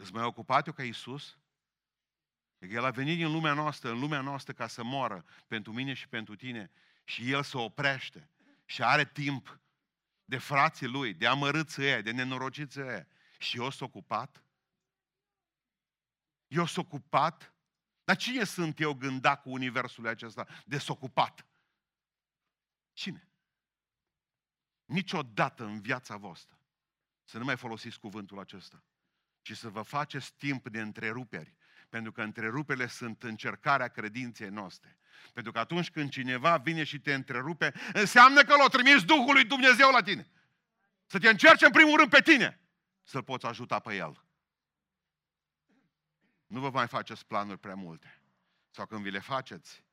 Îți 0.00 0.12
mai 0.12 0.22
ocupat 0.22 0.66
eu 0.66 0.72
ca 0.72 0.84
Iisus? 0.84 1.38
El 2.58 2.84
a 2.84 2.90
venit 2.90 3.16
din 3.16 3.32
lumea 3.32 3.52
noastră, 3.52 3.90
în 3.90 3.98
lumea 3.98 4.20
noastră, 4.20 4.52
ca 4.52 4.66
să 4.66 4.82
moară 4.82 5.24
pentru 5.46 5.72
mine 5.72 5.94
și 5.94 6.08
pentru 6.08 6.36
tine. 6.36 6.70
Și 7.04 7.30
El 7.30 7.42
se 7.42 7.56
oprește 7.56 8.30
și 8.64 8.82
are 8.82 9.04
timp 9.04 9.60
de 10.24 10.38
frații 10.38 10.86
Lui, 10.86 11.14
de 11.14 11.26
amărâți 11.26 11.80
ăia, 11.80 12.00
de 12.00 12.10
nenorociți 12.10 12.80
ăia. 12.80 13.06
Și 13.38 13.56
eu 13.56 13.70
sunt 13.70 13.88
ocupat? 13.88 14.42
Eu 16.46 16.66
sunt 16.66 16.86
ocupat? 16.86 17.54
Dar 18.04 18.16
cine 18.16 18.44
sunt 18.44 18.80
eu 18.80 18.94
gândat 18.94 19.42
cu 19.42 19.50
universul 19.50 20.06
acesta 20.06 20.46
desocupat? 20.66 21.46
Cine? 22.92 23.28
Niciodată 24.84 25.64
în 25.64 25.80
viața 25.80 26.16
voastră 26.16 26.58
să 27.24 27.38
nu 27.38 27.44
mai 27.44 27.56
folosiți 27.56 27.98
cuvântul 27.98 28.38
acesta, 28.38 28.82
ci 29.48 29.56
să 29.56 29.68
vă 29.68 29.82
faceți 29.82 30.34
timp 30.36 30.68
de 30.68 30.80
întreruperi. 30.80 31.56
Pentru 31.88 32.12
că 32.12 32.22
întreruperile 32.22 32.86
sunt 32.86 33.22
încercarea 33.22 33.88
credinței 33.88 34.48
noastre. 34.48 34.98
Pentru 35.32 35.52
că 35.52 35.58
atunci 35.58 35.90
când 35.90 36.10
cineva 36.10 36.56
vine 36.56 36.84
și 36.84 37.00
te 37.00 37.14
întrerupe, 37.14 37.74
înseamnă 37.92 38.42
că 38.42 38.56
l-a 38.56 38.68
trimis 38.68 39.04
Duhul 39.04 39.32
lui 39.32 39.44
Dumnezeu 39.44 39.90
la 39.90 40.02
tine. 40.02 40.30
Să 41.06 41.18
te 41.18 41.28
încerce 41.28 41.64
în 41.64 41.70
primul 41.70 41.96
rând 41.96 42.10
pe 42.10 42.20
tine, 42.20 42.60
să-l 43.02 43.22
poți 43.22 43.46
ajuta 43.46 43.78
pe 43.78 43.94
el. 43.94 44.24
Nu 46.46 46.60
vă 46.60 46.70
mai 46.70 46.88
faceți 46.88 47.26
planuri 47.26 47.58
prea 47.58 47.74
multe. 47.74 48.22
Sau 48.70 48.86
când 48.86 49.02
vi 49.02 49.10
le 49.10 49.18
faceți, 49.18 49.84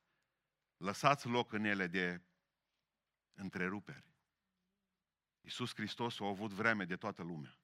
lăsați 0.78 1.28
loc 1.28 1.52
în 1.52 1.64
ele 1.64 1.88
de 1.88 2.22
întreruperi. 3.34 4.06
Iisus 5.42 5.74
Hristos 5.74 6.20
a 6.20 6.26
avut 6.26 6.52
vreme 6.52 6.86
de 6.86 6.96
toată 6.96 7.22
lumea. 7.22 7.60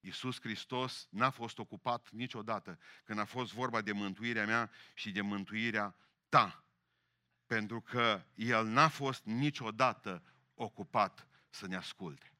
Iisus 0.00 0.40
Hristos 0.40 1.08
n-a 1.10 1.30
fost 1.30 1.58
ocupat 1.58 2.10
niciodată 2.10 2.78
când 3.04 3.18
a 3.18 3.24
fost 3.24 3.52
vorba 3.52 3.80
de 3.80 3.92
mântuirea 3.92 4.46
mea 4.46 4.70
și 4.94 5.10
de 5.10 5.20
mântuirea 5.20 5.96
ta. 6.28 6.64
Pentru 7.46 7.80
că 7.80 8.24
El 8.34 8.66
n-a 8.66 8.88
fost 8.88 9.24
niciodată 9.24 10.22
ocupat 10.54 11.26
să 11.50 11.66
ne 11.66 11.76
asculte. 11.76 12.32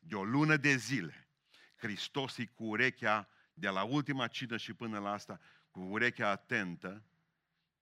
De 0.00 0.14
o 0.14 0.24
lună 0.24 0.56
de 0.56 0.76
zile, 0.76 1.28
Hristos 1.76 2.36
e 2.36 2.44
cu 2.44 2.64
urechea 2.64 3.28
de 3.54 3.68
la 3.68 3.82
ultima 3.82 4.26
cină 4.26 4.56
și 4.56 4.74
până 4.74 4.98
la 4.98 5.12
asta, 5.12 5.40
cu 5.70 5.80
urechea 5.80 6.28
atentă, 6.28 7.04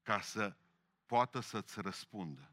ca 0.02 0.20
să 0.20 0.56
poată 1.06 1.40
să-ți 1.40 1.80
răspundă, 1.80 2.52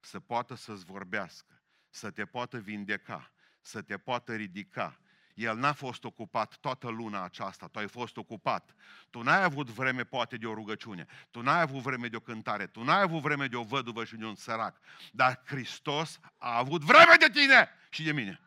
să 0.00 0.20
poată 0.20 0.54
să-ți 0.54 0.84
vorbească, 0.84 1.62
să 1.88 2.10
te 2.10 2.24
poată 2.24 2.58
vindeca, 2.58 3.32
să 3.60 3.82
te 3.82 3.98
poată 3.98 4.34
ridica. 4.34 5.00
El 5.40 5.56
n-a 5.56 5.72
fost 5.72 6.04
ocupat 6.04 6.56
toată 6.56 6.88
luna 6.88 7.24
aceasta, 7.24 7.66
tu 7.66 7.78
ai 7.78 7.88
fost 7.88 8.16
ocupat. 8.16 8.74
Tu 9.10 9.22
n-ai 9.22 9.42
avut 9.42 9.68
vreme 9.68 10.04
poate 10.04 10.36
de 10.36 10.46
o 10.46 10.54
rugăciune, 10.54 11.06
tu 11.30 11.40
n-ai 11.40 11.60
avut 11.60 11.80
vreme 11.82 12.08
de 12.08 12.16
o 12.16 12.20
cântare, 12.20 12.66
tu 12.66 12.82
n-ai 12.82 13.00
avut 13.00 13.20
vreme 13.20 13.46
de 13.46 13.56
o 13.56 13.62
văduvă 13.62 14.04
și 14.04 14.16
de 14.16 14.24
un 14.24 14.34
sărac, 14.34 14.80
dar 15.12 15.42
Hristos 15.44 16.18
a 16.38 16.56
avut 16.56 16.82
vreme 16.82 17.14
de 17.18 17.28
tine 17.32 17.68
și 17.90 18.02
de 18.02 18.12
mine. 18.12 18.40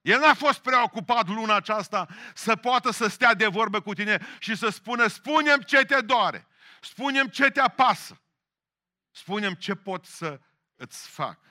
El 0.00 0.18
n-a 0.18 0.34
fost 0.34 0.58
preocupat 0.58 1.28
luna 1.28 1.54
aceasta 1.54 2.08
să 2.34 2.56
poată 2.56 2.90
să 2.90 3.08
stea 3.08 3.34
de 3.34 3.46
vorbă 3.46 3.80
cu 3.80 3.92
tine 3.94 4.26
și 4.38 4.56
să 4.56 4.68
spună, 4.68 5.06
spunem 5.06 5.60
ce 5.60 5.84
te 5.84 6.00
doare, 6.00 6.46
spunem 6.80 7.26
ce 7.26 7.50
te 7.50 7.60
apasă, 7.60 8.20
spunem 9.10 9.54
ce 9.54 9.74
pot 9.74 10.04
să 10.04 10.40
îți 10.76 11.08
fac. 11.08 11.49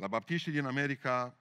La 0.00 0.06
baptiștii 0.06 0.52
din 0.52 0.64
America, 0.64 1.36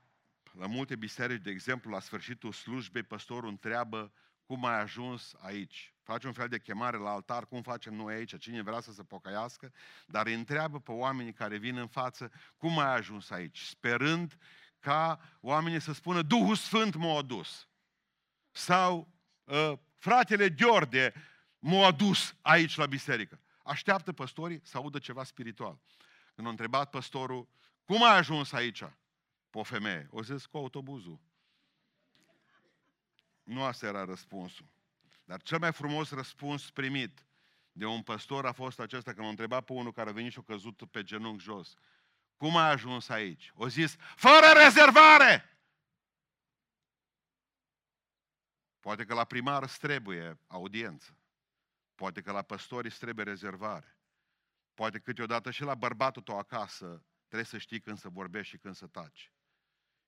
la 0.51 0.67
multe 0.67 0.95
biserici, 0.95 1.41
de 1.41 1.49
exemplu, 1.49 1.91
la 1.91 1.99
sfârșitul 1.99 2.51
slujbei, 2.51 3.03
păstorul 3.03 3.49
întreabă 3.49 4.11
cum 4.45 4.65
ai 4.65 4.79
ajuns 4.79 5.35
aici. 5.37 5.93
Face 6.03 6.27
un 6.27 6.33
fel 6.33 6.47
de 6.47 6.59
chemare 6.59 6.97
la 6.97 7.09
altar, 7.09 7.45
cum 7.45 7.61
facem 7.61 7.93
noi 7.93 8.13
aici, 8.13 8.37
cine 8.37 8.61
vrea 8.61 8.79
să 8.79 8.91
se 8.91 9.03
pocăiască, 9.03 9.71
dar 10.07 10.25
îi 10.25 10.33
întreabă 10.33 10.79
pe 10.79 10.91
oamenii 10.91 11.33
care 11.33 11.57
vin 11.57 11.77
în 11.77 11.87
față, 11.87 12.31
cum 12.57 12.79
ai 12.79 12.95
ajuns 12.95 13.29
aici, 13.29 13.59
sperând 13.59 14.37
ca 14.79 15.19
oamenii 15.41 15.81
să 15.81 15.93
spună, 15.93 16.21
Duhul 16.21 16.55
Sfânt 16.55 16.95
m-a 16.95 17.17
adus. 17.17 17.67
Sau 18.51 19.13
uh, 19.43 19.73
fratele 19.97 20.49
Gheorde 20.49 21.13
m-a 21.59 21.85
adus 21.85 22.35
aici 22.41 22.75
la 22.75 22.85
biserică. 22.85 23.41
Așteaptă 23.63 24.11
păstorii 24.11 24.61
să 24.63 24.77
audă 24.77 24.99
ceva 24.99 25.23
spiritual. 25.23 25.79
Când 26.35 26.47
a 26.47 26.49
întrebat 26.49 26.89
păstorul, 26.89 27.47
cum 27.89 28.03
ai 28.03 28.17
ajuns 28.17 28.51
aici? 28.51 28.83
Pe 29.49 29.57
o 29.57 29.63
femeie. 29.63 30.07
O 30.11 30.23
zis 30.23 30.45
cu 30.45 30.57
autobuzul. 30.57 31.19
Nu 33.43 33.63
asta 33.63 33.85
era 33.85 34.05
răspunsul. 34.05 34.65
Dar 35.25 35.41
cel 35.41 35.59
mai 35.59 35.73
frumos 35.73 36.11
răspuns 36.11 36.71
primit 36.71 37.25
de 37.71 37.85
un 37.85 38.03
păstor 38.03 38.45
a 38.45 38.51
fost 38.51 38.79
acesta, 38.79 39.13
când 39.13 39.25
a 39.25 39.29
întrebat 39.29 39.65
pe 39.65 39.73
unul 39.73 39.91
care 39.91 40.09
a 40.09 40.13
venit 40.13 40.31
și 40.31 40.39
a 40.39 40.41
căzut 40.41 40.91
pe 40.91 41.03
genunchi 41.03 41.43
jos. 41.43 41.73
Cum 42.37 42.57
ai 42.57 42.69
ajuns 42.69 43.09
aici? 43.09 43.51
O 43.55 43.67
zis, 43.67 43.95
fără 44.15 44.51
rezervare! 44.63 45.59
Poate 48.79 49.05
că 49.05 49.13
la 49.13 49.23
primar 49.23 49.63
îți 49.63 49.79
trebuie 49.79 50.39
audiență. 50.47 51.17
Poate 51.95 52.21
că 52.21 52.31
la 52.31 52.41
păstori 52.41 52.87
îți 52.87 52.99
trebuie 52.99 53.25
rezervare. 53.25 53.97
Poate 54.73 54.99
câteodată 54.99 55.51
și 55.51 55.61
la 55.61 55.75
bărbatul 55.75 56.21
tău 56.21 56.37
acasă 56.37 57.03
trebuie 57.29 57.45
să 57.45 57.57
știi 57.57 57.79
când 57.79 57.97
să 57.97 58.09
vorbești 58.09 58.49
și 58.49 58.57
când 58.57 58.75
să 58.75 58.87
taci 58.87 59.31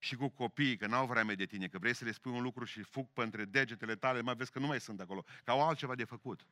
și 0.04 0.16
cu 0.16 0.30
copiii, 0.30 0.78
că 0.78 0.88
n-au 0.88 1.06
vreme 1.06 1.36
de 1.36 1.46
tine, 1.46 1.68
că 1.68 1.80
vrei 1.80 1.94
să 1.94 2.06
le 2.06 2.12
spui 2.12 2.32
un 2.32 2.42
lucru 2.42 2.66
și 2.66 2.84
fug 2.84 3.10
pe 3.13 3.22
între 3.22 3.46
degetele 3.46 3.96
tale, 3.96 4.22
mai 4.22 4.36
vezi 4.36 4.51
că 4.51 4.60
nu 4.60 4.68
mai 4.68 4.80
sunt 4.80 5.00
acolo, 5.00 5.25
că 5.44 5.51
au 5.51 5.68
altceva 5.68 5.96
de 5.96 6.04
făcut. 6.04 6.48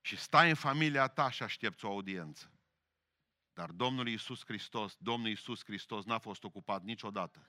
Și 0.00 0.16
stai 0.16 0.48
în 0.48 0.54
familia 0.54 1.06
ta 1.06 1.30
și 1.30 1.42
aștepți 1.42 1.84
o 1.84 1.88
audiență. 1.88 2.52
Dar 3.52 3.70
Domnul 3.70 4.08
Iisus 4.08 4.44
Hristos, 4.44 4.96
Domnul 4.98 5.28
Iisus 5.28 5.64
Hristos 5.64 6.04
n-a 6.04 6.18
fost 6.18 6.44
ocupat 6.44 6.82
niciodată. 6.82 7.48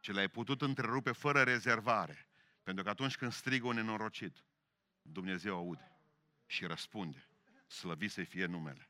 Ce 0.00 0.12
l-ai 0.12 0.28
putut 0.28 0.62
întrerupe 0.62 1.12
fără 1.12 1.42
rezervare. 1.42 2.28
Pentru 2.62 2.84
că 2.84 2.90
atunci 2.90 3.16
când 3.16 3.32
strigă 3.32 3.66
un 3.66 3.74
nenorocit, 3.74 4.44
Dumnezeu 5.02 5.56
aude 5.56 6.00
și 6.46 6.66
răspunde. 6.66 7.28
Slăvit 7.66 8.10
să 8.10 8.24
fie 8.24 8.46
numele. 8.46 8.89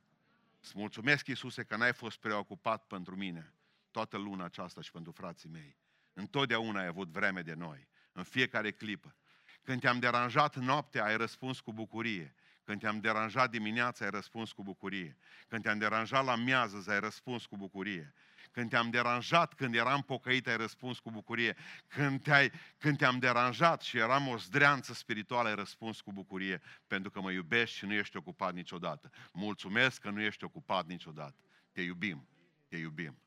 Îți 0.61 0.73
mulțumesc, 0.75 1.27
Iisuse, 1.27 1.63
că 1.65 1.77
n-ai 1.77 1.93
fost 1.93 2.19
preocupat 2.19 2.87
pentru 2.87 3.17
mine 3.17 3.55
toată 3.91 4.17
luna 4.17 4.45
aceasta 4.45 4.81
și 4.81 4.91
pentru 4.91 5.13
frații 5.13 5.49
mei. 5.49 5.77
Întotdeauna 6.13 6.81
ai 6.81 6.87
avut 6.87 7.09
vreme 7.09 7.43
de 7.43 7.55
noi, 7.55 7.89
în 8.13 8.23
fiecare 8.23 8.71
clipă. 8.71 9.17
Când 9.63 9.81
te-am 9.81 9.99
deranjat 9.99 10.57
noaptea, 10.57 11.05
ai 11.05 11.17
răspuns 11.17 11.61
cu 11.61 11.73
bucurie. 11.73 12.35
Când 12.65 12.81
te-am 12.81 13.01
deranjat 13.01 13.51
dimineața, 13.51 14.05
ai 14.05 14.11
răspuns 14.11 14.53
cu 14.53 14.63
bucurie. 14.63 15.17
Când 15.49 15.63
te-am 15.63 15.79
deranjat 15.79 16.25
la 16.25 16.37
miază, 16.37 16.91
ai 16.91 17.01
răspuns 17.01 17.47
cu 17.47 17.57
bucurie. 17.57 18.15
Când 18.51 18.71
te-am 18.71 18.91
deranjat, 18.91 19.55
când 19.55 19.75
eram 19.75 20.03
pocăit, 20.03 20.47
ai 20.47 20.57
răspuns 20.57 20.99
cu 20.99 21.11
bucurie. 21.11 21.57
Când, 21.87 22.23
te-ai, 22.23 22.53
când 22.79 22.97
te-am 22.97 23.19
deranjat 23.19 23.83
și 23.83 23.97
eram 23.97 24.29
o 24.29 24.37
zdreanță 24.37 24.93
spirituală, 24.93 25.49
ai 25.49 25.55
răspuns 25.55 26.01
cu 26.01 26.13
bucurie. 26.13 26.61
Pentru 26.87 27.11
că 27.11 27.21
mă 27.21 27.31
iubești 27.31 27.77
și 27.77 27.87
nu 27.87 27.93
ești 27.93 28.17
ocupat 28.17 28.55
niciodată. 28.55 29.11
Mulțumesc 29.33 30.01
că 30.01 30.11
nu 30.11 30.21
ești 30.21 30.45
ocupat 30.45 30.87
niciodată. 30.87 31.45
Te 31.73 31.81
iubim, 31.81 32.29
te 32.69 32.77
iubim. 32.77 33.23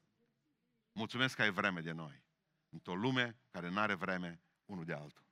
Mulțumesc 0.92 1.36
că 1.36 1.42
ai 1.42 1.52
vreme 1.52 1.82
de 1.82 1.92
noi. 1.92 2.24
Într-o 2.70 2.96
lume 2.96 3.36
care 3.52 3.70
nu 3.70 3.80
are 3.80 3.94
vreme 3.94 4.42
unul 4.66 4.86
de 4.86 4.94
altul. 4.94 5.24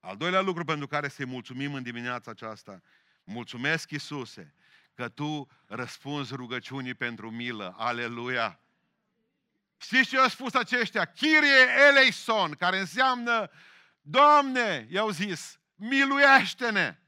Al 0.00 0.16
doilea 0.16 0.40
lucru 0.40 0.64
pentru 0.64 0.86
care 0.86 1.08
să-i 1.08 1.26
mulțumim 1.26 1.74
în 1.74 1.82
dimineața 1.82 2.30
aceasta, 2.30 2.82
mulțumesc 3.24 3.90
Iisuse 3.90 4.54
că 4.94 5.08
Tu 5.08 5.48
răspunzi 5.66 6.34
rugăciunii 6.34 6.94
pentru 6.94 7.30
milă. 7.30 7.74
Aleluia! 7.76 8.60
Știți 9.80 10.08
ce 10.08 10.18
au 10.18 10.28
spus 10.28 10.54
aceștia? 10.54 11.04
Chirie 11.04 11.66
eleison, 11.88 12.52
care 12.52 12.78
înseamnă, 12.78 13.50
Doamne, 14.00 14.86
i-au 14.90 15.10
zis, 15.10 15.58
miluiește-ne! 15.74 16.98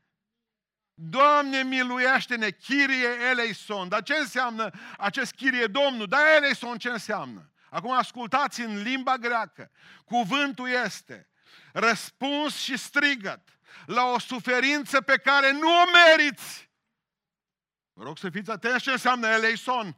Doamne, 0.94 1.62
miluiește-ne, 1.62 2.50
Chirie 2.50 3.08
eleison. 3.30 3.88
Dar 3.88 4.02
ce 4.02 4.14
înseamnă 4.14 4.70
acest 4.98 5.32
Chirie 5.32 5.66
Domnul? 5.66 6.06
Dar 6.06 6.20
eleison 6.36 6.78
ce 6.78 6.88
înseamnă? 6.88 7.52
Acum 7.70 7.92
ascultați 7.92 8.60
în 8.60 8.82
limba 8.82 9.16
greacă. 9.16 9.70
Cuvântul 10.04 10.68
este 10.68 11.28
răspuns 11.72 12.56
și 12.56 12.76
strigăt 12.76 13.58
la 13.86 14.04
o 14.04 14.18
suferință 14.18 15.00
pe 15.00 15.16
care 15.16 15.52
nu 15.52 15.68
o 15.68 15.84
meriți. 15.92 16.70
Vă 17.92 18.02
rog 18.02 18.18
să 18.18 18.30
fiți 18.30 18.50
atenți 18.50 18.82
ce 18.82 18.90
înseamnă 18.90 19.28
eleison. 19.28 19.96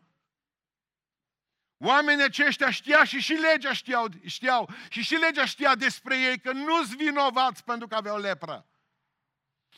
Oamenii 1.85 2.25
aceștia 2.25 2.71
știa 2.71 3.05
și 3.05 3.21
și 3.21 3.33
legea 3.33 3.73
știau, 3.73 4.09
știau 4.25 4.71
și 4.89 5.03
și 5.03 5.15
legea 5.15 5.45
știa 5.45 5.75
despre 5.75 6.19
ei 6.19 6.39
că 6.39 6.53
nu-s 6.53 6.95
vinovați 6.95 7.65
pentru 7.65 7.87
că 7.87 7.95
aveau 7.95 8.19
lepră. 8.19 8.67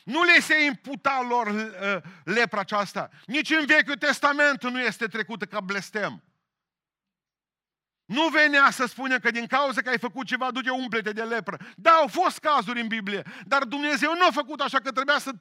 Nu 0.03 0.23
le 0.23 0.39
se 0.39 0.63
imputa 0.63 1.25
lor 1.29 1.47
uh, 1.47 2.11
lepra 2.23 2.59
aceasta. 2.59 3.09
Nici 3.25 3.49
în 3.49 3.65
Vechiul 3.65 3.95
Testament 3.95 4.63
nu 4.63 4.81
este 4.81 5.07
trecută 5.07 5.45
ca 5.45 5.59
blestem. 5.59 6.23
Nu 8.05 8.27
venea 8.27 8.71
să 8.71 8.85
spună 8.85 9.19
că 9.19 9.31
din 9.31 9.47
cauza 9.47 9.81
că 9.81 9.89
ai 9.89 9.99
făcut 9.99 10.25
ceva, 10.25 10.51
duce 10.51 10.69
umplete 10.69 11.11
de 11.11 11.23
lepră. 11.23 11.57
Da, 11.75 11.91
au 11.91 12.07
fost 12.07 12.39
cazuri 12.39 12.81
în 12.81 12.87
Biblie, 12.87 13.23
dar 13.45 13.63
Dumnezeu 13.63 14.13
nu 14.13 14.25
a 14.25 14.31
făcut 14.31 14.59
așa 14.59 14.79
că 14.79 14.91
trebuia 14.91 15.19
să, 15.19 15.31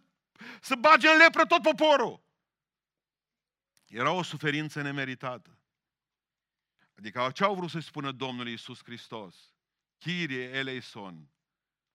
să 0.60 0.74
bage 0.74 1.08
în 1.08 1.16
lepră 1.16 1.44
tot 1.44 1.62
poporul. 1.62 2.22
Era 3.86 4.10
o 4.10 4.22
suferință 4.22 4.82
nemeritată. 4.82 5.58
Adică 6.94 7.30
ce 7.32 7.44
au 7.44 7.54
vrut 7.54 7.70
să 7.70 7.78
spună 7.78 8.12
Domnul 8.12 8.48
Iisus 8.48 8.82
Hristos? 8.84 9.54
Chirie 9.98 10.42
eleison, 10.42 11.34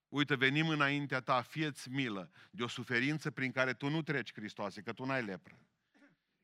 uite, 0.08 0.36
venim 0.36 0.68
înaintea 0.68 1.22
ta, 1.22 1.42
fieți 1.42 1.90
milă 1.90 2.32
de 2.52 2.64
o 2.64 2.68
suferință 2.68 3.32
prin 3.32 3.52
care 3.52 3.74
tu 3.74 3.90
nu 3.90 4.02
treci, 4.02 4.34
Hristoase, 4.34 4.82
că 4.82 4.94
tu 4.94 5.06
n-ai 5.06 5.24
lepră. 5.24 5.68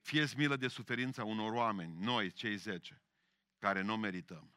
Fieți 0.01 0.37
milă 0.37 0.55
de 0.55 0.67
suferința 0.67 1.23
unor 1.23 1.51
oameni, 1.51 1.95
noi, 1.99 2.31
cei 2.31 2.55
zece, 2.55 3.03
care 3.57 3.81
nu 3.81 3.97
merităm. 3.97 4.55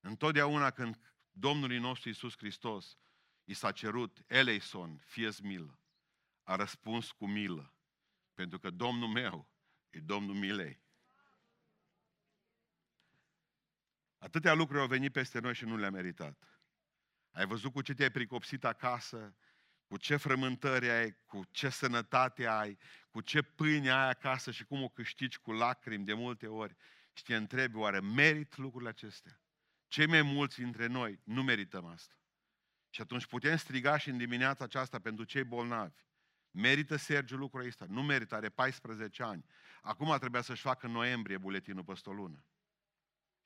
Întotdeauna 0.00 0.70
când 0.70 1.14
Domnului 1.30 1.78
nostru 1.78 2.08
Iisus 2.08 2.36
Hristos 2.36 2.98
i 3.44 3.54
s-a 3.54 3.72
cerut, 3.72 4.22
eleison, 4.26 5.02
fieți 5.04 5.44
milă, 5.44 5.80
a 6.42 6.56
răspuns 6.56 7.10
cu 7.10 7.26
milă, 7.26 7.74
pentru 8.34 8.58
că 8.58 8.70
Domnul 8.70 9.08
meu 9.08 9.48
e 9.90 10.00
Domnul 10.00 10.34
milei. 10.34 10.83
Atâtea 14.24 14.54
lucruri 14.54 14.80
au 14.80 14.86
venit 14.86 15.12
peste 15.12 15.38
noi 15.38 15.54
și 15.54 15.64
nu 15.64 15.76
le-am 15.76 15.92
meritat. 15.92 16.38
Ai 17.30 17.46
văzut 17.46 17.72
cu 17.72 17.82
ce 17.82 17.94
te-ai 17.94 18.10
pricopsit 18.10 18.64
acasă, 18.64 19.36
cu 19.86 19.96
ce 19.96 20.16
frământări 20.16 20.90
ai, 20.90 21.16
cu 21.26 21.44
ce 21.50 21.68
sănătate 21.68 22.46
ai, 22.46 22.78
cu 23.10 23.20
ce 23.20 23.42
pâine 23.42 23.90
ai 23.90 24.08
acasă 24.08 24.50
și 24.50 24.64
cum 24.64 24.82
o 24.82 24.88
câștigi 24.88 25.38
cu 25.38 25.52
lacrimi 25.52 26.04
de 26.04 26.12
multe 26.12 26.46
ori. 26.46 26.76
Și 27.12 27.22
te 27.22 27.36
întrebi, 27.36 27.76
oare 27.76 28.00
merit 28.00 28.56
lucrurile 28.56 28.90
acestea? 28.90 29.40
Cei 29.88 30.06
mai 30.06 30.22
mulți 30.22 30.58
dintre 30.58 30.86
noi 30.86 31.20
nu 31.24 31.42
merităm 31.42 31.84
asta. 31.84 32.14
Și 32.90 33.00
atunci 33.00 33.26
putem 33.26 33.56
striga 33.56 33.96
și 33.96 34.08
în 34.08 34.16
dimineața 34.16 34.64
aceasta 34.64 34.98
pentru 34.98 35.24
cei 35.24 35.44
bolnavi. 35.44 36.00
Merită 36.50 36.96
Sergiu 36.96 37.36
lucrul 37.36 37.66
ăsta? 37.66 37.86
Nu 37.88 38.02
merită, 38.02 38.34
are 38.34 38.48
14 38.48 39.22
ani. 39.22 39.44
Acum 39.82 40.16
trebuia 40.18 40.42
să-și 40.42 40.62
facă 40.62 40.86
în 40.86 40.92
noiembrie 40.92 41.38
buletinul 41.38 41.84
peste 41.84 42.08
o 42.08 42.12
lună. 42.12 42.44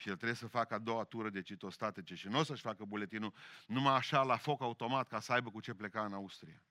Și 0.01 0.09
el 0.09 0.15
trebuie 0.15 0.37
să 0.37 0.47
facă 0.47 0.75
a 0.75 0.79
doua 0.79 1.05
tură 1.05 1.31
de 1.31 1.43
citostatice 1.43 2.15
și 2.15 2.29
nu 2.29 2.39
o 2.39 2.43
să-și 2.43 2.63
facă 2.63 2.85
buletinul 2.85 3.35
numai 3.67 3.95
așa 3.95 4.23
la 4.23 4.37
foc 4.37 4.63
automat 4.63 5.09
ca 5.09 5.21
să 5.21 5.33
aibă 5.33 5.51
cu 5.51 5.61
ce 5.61 5.75
pleca 5.75 6.05
în 6.05 6.13
Austria. 6.13 6.63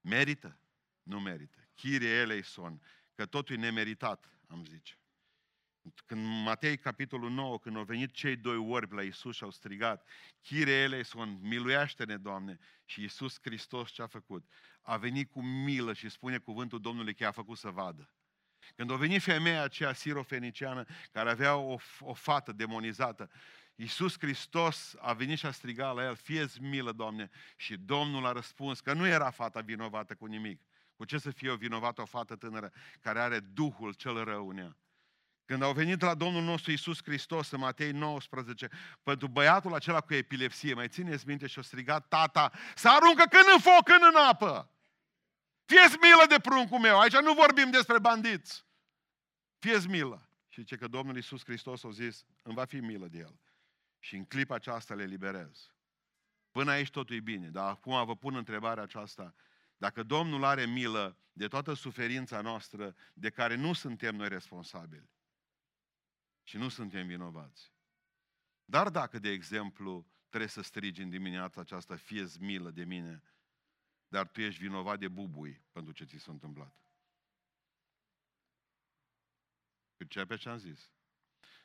Merită? 0.00 0.60
Nu 1.02 1.20
merită. 1.20 1.68
Chirie 1.74 2.08
eleison, 2.08 2.82
că 3.14 3.26
totul 3.26 3.54
e 3.54 3.58
nemeritat, 3.58 4.30
am 4.46 4.64
zice. 4.64 4.98
Când 6.06 6.42
Matei, 6.44 6.78
capitolul 6.78 7.30
9, 7.30 7.58
când 7.58 7.76
au 7.76 7.84
venit 7.84 8.12
cei 8.12 8.36
doi 8.36 8.56
orbi 8.56 8.94
la 8.94 9.02
Isus 9.02 9.36
și 9.36 9.42
au 9.42 9.50
strigat, 9.50 10.08
Chire 10.40 10.70
eleison, 10.70 11.38
miluiește-ne, 11.40 12.16
Doamne! 12.16 12.58
Și 12.84 13.02
Isus 13.02 13.38
Hristos 13.40 13.90
ce 13.90 14.02
a 14.02 14.06
făcut? 14.06 14.48
A 14.82 14.96
venit 14.96 15.30
cu 15.30 15.42
milă 15.42 15.92
și 15.92 16.08
spune 16.08 16.38
cuvântul 16.38 16.80
Domnului 16.80 17.14
că 17.14 17.22
i-a 17.22 17.30
făcut 17.30 17.58
să 17.58 17.70
vadă. 17.70 18.12
Când 18.76 18.90
a 18.90 18.94
venit 18.94 19.22
femeia 19.22 19.62
aceea 19.62 19.92
sirofeniciană 19.92 20.84
care 21.12 21.30
avea 21.30 21.56
o, 21.56 21.76
o 22.00 22.14
fată 22.14 22.52
demonizată, 22.52 23.30
Iisus 23.74 24.18
Hristos 24.18 24.94
a 25.00 25.12
venit 25.12 25.38
și 25.38 25.46
a 25.46 25.50
strigat 25.50 25.94
la 25.94 26.04
el, 26.04 26.16
fie 26.16 26.46
milă, 26.60 26.92
Doamne. 26.92 27.30
Și 27.56 27.76
Domnul 27.76 28.26
a 28.26 28.32
răspuns 28.32 28.80
că 28.80 28.92
nu 28.92 29.06
era 29.06 29.30
fata 29.30 29.60
vinovată 29.60 30.14
cu 30.14 30.26
nimic. 30.26 30.62
Cu 30.96 31.04
ce 31.04 31.18
să 31.18 31.30
fie 31.30 31.50
o 31.50 31.56
vinovată 31.56 32.00
o 32.00 32.04
fată 32.04 32.36
tânără 32.36 32.72
care 33.00 33.20
are 33.20 33.40
Duhul 33.40 33.92
cel 33.92 34.24
rău 34.24 34.48
în 34.48 34.58
ea? 34.58 34.76
Când 35.44 35.62
au 35.62 35.72
venit 35.72 36.00
la 36.00 36.14
Domnul 36.14 36.42
nostru 36.42 36.70
Iisus 36.70 37.02
Hristos 37.02 37.50
în 37.50 37.58
Matei 37.58 37.90
19, 37.90 38.68
pentru 39.02 39.28
băiatul 39.28 39.74
acela 39.74 40.00
cu 40.00 40.14
epilepsie, 40.14 40.74
mai 40.74 40.88
țineți 40.88 41.26
minte 41.26 41.46
și-a 41.46 41.62
strigat 41.62 42.08
tata, 42.08 42.52
să 42.74 42.88
aruncă 42.88 43.24
când 43.30 43.44
în 43.54 43.60
foc, 43.60 43.82
când 43.84 44.02
în 44.02 44.20
apă. 44.28 44.70
Fieți 45.68 45.96
milă 46.00 46.24
de 46.28 46.38
pruncul 46.40 46.78
meu, 46.78 47.00
aici 47.00 47.16
nu 47.16 47.34
vorbim 47.34 47.70
despre 47.70 47.98
bandiți. 47.98 48.66
Fieți 49.58 49.88
milă. 49.88 50.30
Și 50.48 50.64
ce 50.64 50.76
că 50.76 50.88
Domnul 50.88 51.16
Iisus 51.16 51.44
Hristos 51.44 51.84
a 51.84 51.90
zis, 51.90 52.24
îmi 52.42 52.54
va 52.54 52.64
fi 52.64 52.80
milă 52.80 53.08
de 53.08 53.18
el. 53.18 53.40
Și 53.98 54.16
în 54.16 54.24
clipa 54.24 54.54
aceasta 54.54 54.94
le 54.94 55.04
liberez. 55.04 55.72
Până 56.50 56.70
aici 56.70 56.90
totul 56.90 57.16
e 57.16 57.20
bine, 57.20 57.48
dar 57.48 57.68
acum 57.68 58.04
vă 58.04 58.16
pun 58.16 58.34
întrebarea 58.34 58.82
aceasta. 58.82 59.34
Dacă 59.76 60.02
Domnul 60.02 60.44
are 60.44 60.66
milă 60.66 61.16
de 61.32 61.48
toată 61.48 61.74
suferința 61.74 62.40
noastră 62.40 62.96
de 63.12 63.30
care 63.30 63.54
nu 63.54 63.72
suntem 63.72 64.16
noi 64.16 64.28
responsabili 64.28 65.10
și 66.42 66.56
nu 66.56 66.68
suntem 66.68 67.06
vinovați, 67.06 67.72
dar 68.64 68.88
dacă, 68.88 69.18
de 69.18 69.28
exemplu, 69.28 70.06
trebuie 70.28 70.50
să 70.50 70.62
strigi 70.62 71.02
în 71.02 71.10
dimineața 71.10 71.60
aceasta, 71.60 71.96
fie 71.96 72.26
milă 72.38 72.70
de 72.70 72.84
mine, 72.84 73.22
dar 74.08 74.28
tu 74.28 74.40
ești 74.40 74.60
vinovat 74.60 74.98
de 74.98 75.08
bubui 75.08 75.62
pentru 75.72 75.92
ce 75.92 76.04
ți 76.04 76.18
s-a 76.18 76.32
întâmplat. 76.32 76.76
Percepe 79.96 80.36
ce 80.36 80.48
am 80.48 80.58
zis? 80.58 80.92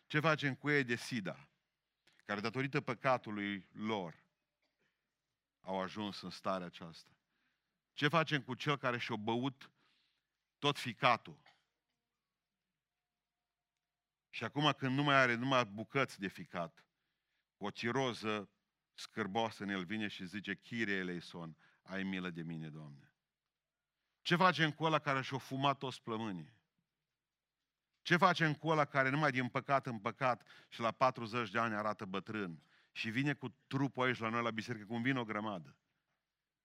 Ce 0.05 0.19
facem 0.19 0.55
cu 0.55 0.69
ei 0.69 0.83
de 0.83 0.95
sida, 0.95 1.49
care 2.25 2.39
datorită 2.39 2.81
păcatului 2.81 3.67
lor 3.71 4.23
au 5.61 5.81
ajuns 5.81 6.21
în 6.21 6.29
starea 6.29 6.67
aceasta? 6.67 7.11
Ce 7.93 8.07
facem 8.07 8.41
cu 8.41 8.53
cel 8.55 8.77
care 8.77 8.97
și-a 8.97 9.15
băut 9.15 9.71
tot 10.57 10.77
ficatul? 10.77 11.41
Și 14.29 14.43
acum 14.43 14.71
când 14.71 14.95
nu 14.95 15.03
mai 15.03 15.15
are 15.15 15.33
numai 15.33 15.65
bucăți 15.65 16.19
de 16.19 16.27
ficat, 16.27 16.85
o 17.57 17.69
ciroză 17.69 18.49
scârboasă 18.93 19.63
în 19.63 19.69
el 19.69 19.85
vine 19.85 20.07
și 20.07 20.25
zice, 20.25 20.55
Chire 20.55 20.91
Eleison, 20.91 21.57
ai 21.83 22.03
milă 22.03 22.29
de 22.29 22.41
mine, 22.41 22.69
Doamne. 22.69 23.13
Ce 24.21 24.35
facem 24.35 24.71
cu 24.71 24.83
ăla 24.83 24.99
care 24.99 25.21
și-a 25.21 25.37
fumat 25.37 25.77
toți 25.77 26.01
plămânii? 26.01 26.53
Ce 28.01 28.17
facem 28.17 28.53
cu 28.53 28.67
ăla 28.67 28.85
care 28.85 29.09
numai 29.09 29.31
din 29.31 29.47
păcat 29.47 29.85
în 29.85 29.99
păcat 29.99 30.47
și 30.69 30.79
la 30.79 30.91
40 30.91 31.49
de 31.49 31.59
ani 31.59 31.75
arată 31.75 32.05
bătrân 32.05 32.63
și 32.91 33.09
vine 33.09 33.33
cu 33.33 33.55
trupul 33.67 34.05
aici 34.05 34.19
la 34.19 34.29
noi 34.29 34.43
la 34.43 34.51
biserică, 34.51 34.85
cum 34.85 35.01
vine 35.01 35.19
o 35.19 35.23
grămadă 35.23 35.77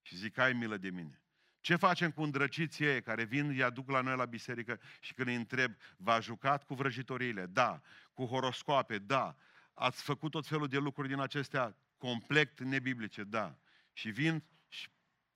și 0.03 0.17
zic, 0.17 0.39
ai 0.39 0.53
milă 0.53 0.77
de 0.77 0.91
mine. 0.91 1.23
Ce 1.61 1.77
facem 1.77 2.11
cu 2.11 2.23
îndrăciții 2.23 2.85
ei 2.85 3.03
care 3.03 3.25
vin, 3.25 3.49
îi 3.49 3.63
aduc 3.63 3.91
la 3.91 4.01
noi 4.01 4.17
la 4.17 4.25
biserică 4.25 4.81
și 5.01 5.15
când 5.15 5.29
îi 5.29 5.35
întreb, 5.35 5.75
v-a 5.97 6.21
jucat 6.21 6.65
cu 6.65 6.75
vrăjitorile? 6.75 7.47
Da. 7.47 7.81
Cu 8.13 8.25
horoscoape? 8.25 8.99
Da. 8.99 9.37
Ați 9.75 10.03
făcut 10.03 10.31
tot 10.31 10.47
felul 10.47 10.69
de 10.69 10.79
lucruri 10.79 11.09
din 11.09 11.21
acestea 11.21 11.77
complet 11.97 12.61
nebiblice? 12.61 13.25
Da. 13.25 13.59
Și 13.93 14.11
vin 14.11 14.35
și 14.35 14.58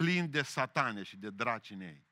plin 0.02 0.30
de 0.30 0.42
satane 0.42 1.02
și 1.02 1.16
de 1.16 1.30
draci 1.30 1.70
în 1.70 1.80
ei. 1.80 2.06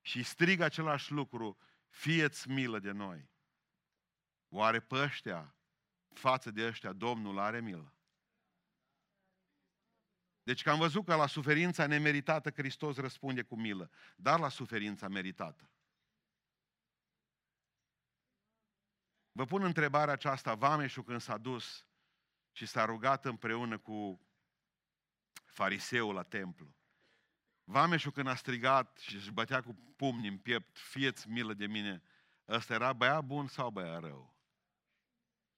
Și 0.00 0.22
strigă 0.22 0.64
același 0.64 1.12
lucru, 1.12 1.58
fieți 1.88 2.48
milă 2.48 2.78
de 2.78 2.90
noi. 2.90 3.30
Oare 4.48 4.80
pe 4.80 4.94
ăștia, 4.94 5.56
față 6.12 6.50
de 6.50 6.66
ăștia, 6.66 6.92
Domnul 6.92 7.38
are 7.38 7.60
milă? 7.60 7.94
Deci 10.42 10.62
că 10.62 10.70
am 10.70 10.78
văzut 10.78 11.04
că 11.04 11.14
la 11.14 11.26
suferința 11.26 11.86
nemeritată 11.86 12.50
Hristos 12.50 12.96
răspunde 12.96 13.42
cu 13.42 13.56
milă, 13.56 13.90
dar 14.16 14.38
la 14.38 14.48
suferința 14.48 15.08
meritată. 15.08 15.70
Vă 19.32 19.44
pun 19.44 19.62
întrebarea 19.62 20.12
aceasta, 20.12 20.54
Vameșul 20.54 21.04
când 21.04 21.20
s-a 21.20 21.38
dus 21.38 21.86
și 22.52 22.66
s-a 22.66 22.84
rugat 22.84 23.24
împreună 23.24 23.78
cu 23.78 24.26
fariseul 25.44 26.14
la 26.14 26.22
templu. 26.22 26.74
Vameșul 27.64 28.12
când 28.12 28.26
a 28.26 28.34
strigat 28.34 28.98
și 28.98 29.14
își 29.14 29.32
bătea 29.32 29.62
cu 29.62 29.76
pumni 29.96 30.28
în 30.28 30.38
piept, 30.38 30.78
fieți 30.78 31.28
milă 31.28 31.54
de 31.54 31.66
mine, 31.66 32.02
ăsta 32.48 32.74
era 32.74 32.92
băiat 32.92 33.24
bun 33.24 33.46
sau 33.46 33.70
băiat 33.70 34.00
rău? 34.00 34.34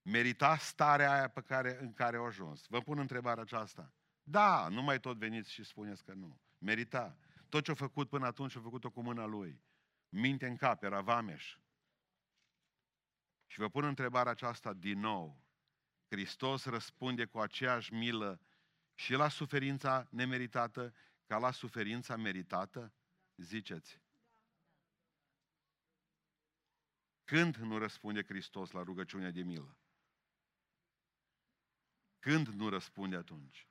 Merita 0.03 0.57
starea 0.57 1.13
aia 1.13 1.29
pe 1.29 1.41
care, 1.41 1.79
în 1.81 1.93
care 1.93 2.17
au 2.17 2.25
ajuns. 2.25 2.67
Vă 2.67 2.81
pun 2.81 2.99
întrebarea 2.99 3.43
aceasta. 3.43 3.93
Da, 4.23 4.69
nu 4.69 4.83
mai 4.83 5.01
tot 5.01 5.17
veniți 5.17 5.53
și 5.53 5.65
spuneți 5.65 6.05
că 6.05 6.13
nu. 6.13 6.41
Merita. 6.59 7.17
Tot 7.49 7.65
ce 7.65 7.71
a 7.71 7.75
făcut 7.75 8.09
până 8.09 8.27
atunci 8.27 8.57
a 8.57 8.61
făcut-o 8.61 8.91
cu 8.91 9.03
mâna 9.03 9.25
lui. 9.25 9.63
Minte 10.09 10.47
în 10.47 10.57
cap, 10.57 10.83
era 10.83 11.01
vameș. 11.01 11.59
Și 13.47 13.59
vă 13.59 13.69
pun 13.69 13.85
întrebarea 13.85 14.33
aceasta 14.33 14.73
din 14.73 14.99
nou. 14.99 15.45
Hristos 16.09 16.65
răspunde 16.65 17.25
cu 17.25 17.39
aceeași 17.39 17.95
milă 17.95 18.41
și 18.95 19.13
la 19.13 19.29
suferința 19.29 20.07
nemeritată 20.11 20.95
ca 21.27 21.39
la 21.39 21.51
suferința 21.51 22.17
meritată? 22.17 22.93
Ziceți. 23.37 24.01
Când 27.25 27.57
nu 27.57 27.79
răspunde 27.79 28.25
Hristos 28.25 28.71
la 28.71 28.83
rugăciunea 28.83 29.31
de 29.31 29.43
milă? 29.43 29.77
Când 32.19 32.47
nu 32.47 32.69
răspunde 32.69 33.17
atunci? 33.17 33.69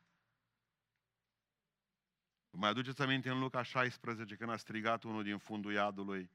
Vă 2.50 2.58
mai 2.58 2.70
aduceți 2.70 3.02
aminte 3.02 3.30
în 3.30 3.40
Luca 3.40 3.64
16 3.64 4.36
când 4.36 4.50
a 4.50 4.58
strigat 4.58 5.04
unul 5.04 5.24
din 5.24 5.38
fundul 5.38 5.74
iadului, 5.74 6.32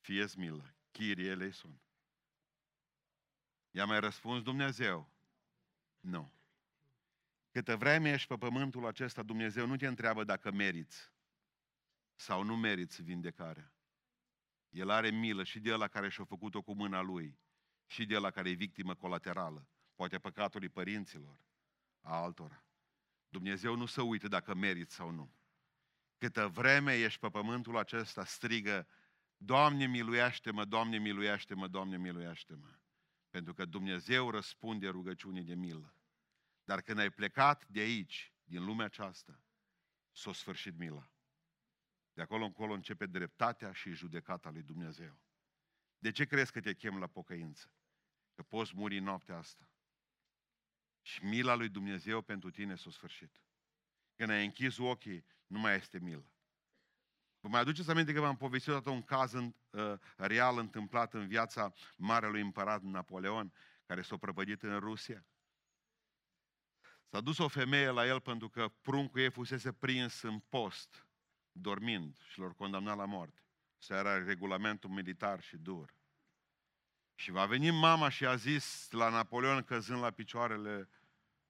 fie 0.00 0.26
milă, 0.36 0.74
Chirie 0.90 1.30
eleison. 1.30 1.80
I-a 3.70 3.84
mai 3.84 4.00
răspuns 4.00 4.42
Dumnezeu, 4.42 5.10
nu. 6.00 6.37
Câtă 7.58 7.76
vreme 7.76 8.12
ești 8.12 8.28
pe 8.28 8.36
pământul 8.36 8.86
acesta, 8.86 9.22
Dumnezeu 9.22 9.66
nu 9.66 9.76
te 9.76 9.86
întreabă 9.86 10.24
dacă 10.24 10.50
meriți 10.52 11.12
sau 12.14 12.42
nu 12.42 12.56
meriți 12.56 13.02
vindecarea. 13.02 13.74
El 14.68 14.90
are 14.90 15.10
milă 15.10 15.44
și 15.44 15.60
de 15.60 15.74
la 15.74 15.88
care 15.88 16.08
și-a 16.08 16.24
făcut-o 16.24 16.62
cu 16.62 16.72
mâna 16.72 17.00
lui 17.00 17.38
și 17.86 18.06
de 18.06 18.18
la 18.18 18.30
care 18.30 18.50
e 18.50 18.52
victimă 18.52 18.94
colaterală, 18.94 19.68
poate 19.94 20.14
a 20.14 20.18
păcatului 20.18 20.68
părinților, 20.68 21.40
a 22.00 22.22
altora. 22.22 22.64
Dumnezeu 23.28 23.76
nu 23.76 23.86
se 23.86 24.00
uită 24.00 24.28
dacă 24.28 24.54
meriți 24.54 24.94
sau 24.94 25.10
nu. 25.10 25.34
Câtă 26.18 26.48
vreme 26.48 26.94
ești 26.94 27.20
pe 27.20 27.28
pământul 27.28 27.76
acesta, 27.76 28.24
strigă, 28.24 28.86
Doamne 29.36 29.86
miluiește-mă, 29.86 30.64
Doamne 30.64 30.98
miluiește-mă, 30.98 31.68
Doamne 31.68 31.96
miluiește-mă. 31.96 32.78
Pentru 33.30 33.54
că 33.54 33.64
Dumnezeu 33.64 34.30
răspunde 34.30 34.88
rugăciunii 34.88 35.44
de 35.44 35.54
milă. 35.54 35.92
Dar 36.68 36.80
când 36.80 36.98
ai 36.98 37.10
plecat 37.10 37.66
de 37.68 37.80
aici, 37.80 38.32
din 38.44 38.64
lumea 38.64 38.84
aceasta, 38.84 39.42
s-a 40.10 40.32
sfârșit 40.32 40.76
mila. 40.78 41.10
De 42.12 42.22
acolo 42.22 42.44
încolo 42.44 42.72
începe 42.72 43.06
dreptatea 43.06 43.72
și 43.72 43.92
judecata 43.92 44.50
lui 44.50 44.62
Dumnezeu. 44.62 45.18
De 45.98 46.10
ce 46.10 46.24
crezi 46.24 46.52
că 46.52 46.60
te 46.60 46.74
chem 46.74 46.98
la 46.98 47.06
pocăință? 47.06 47.72
Că 48.34 48.42
poți 48.42 48.72
muri 48.74 48.98
noaptea 48.98 49.36
asta. 49.36 49.70
Și 51.00 51.24
mila 51.24 51.54
lui 51.54 51.68
Dumnezeu 51.68 52.22
pentru 52.22 52.50
tine 52.50 52.74
s-a 52.74 52.90
sfârșit. 52.90 53.42
Când 54.14 54.30
ai 54.30 54.44
închis 54.44 54.78
ochii, 54.78 55.24
nu 55.46 55.58
mai 55.58 55.74
este 55.74 55.98
milă. 55.98 56.32
Vă 57.40 57.48
mai 57.48 57.60
aduceți 57.60 57.90
aminte 57.90 58.12
că 58.12 58.20
v-am 58.20 58.36
povestit 58.36 58.68
odată 58.72 58.90
un 58.90 59.02
caz 59.02 59.32
în, 59.32 59.54
uh, 59.70 59.98
real 60.16 60.58
întâmplat 60.58 61.14
în 61.14 61.26
viața 61.28 61.72
Marelui 61.96 62.40
Împărat 62.40 62.82
Napoleon, 62.82 63.52
care 63.86 64.02
s-a 64.02 64.16
prăpădit 64.16 64.62
în 64.62 64.78
Rusia? 64.78 65.26
S-a 67.10 67.20
dus 67.20 67.38
o 67.38 67.48
femeie 67.48 67.88
la 67.88 68.06
el 68.06 68.20
pentru 68.20 68.48
că 68.48 68.68
pruncul 68.68 69.20
ei 69.20 69.30
fusese 69.30 69.72
prins 69.72 70.22
în 70.22 70.38
post, 70.38 71.06
dormind 71.52 72.18
și 72.28 72.38
l-au 72.38 72.52
condamnat 72.52 72.96
la 72.96 73.04
moarte. 73.04 73.42
Să 73.78 73.94
era 73.94 74.24
regulamentul 74.24 74.90
militar 74.90 75.42
și 75.42 75.56
dur. 75.56 75.94
Și 77.14 77.30
va 77.30 77.46
veni 77.46 77.70
mama 77.70 78.08
și 78.08 78.26
a 78.26 78.36
zis 78.36 78.90
la 78.90 79.08
Napoleon 79.08 79.62
căzând 79.62 80.00
la 80.00 80.10
picioarele 80.10 80.88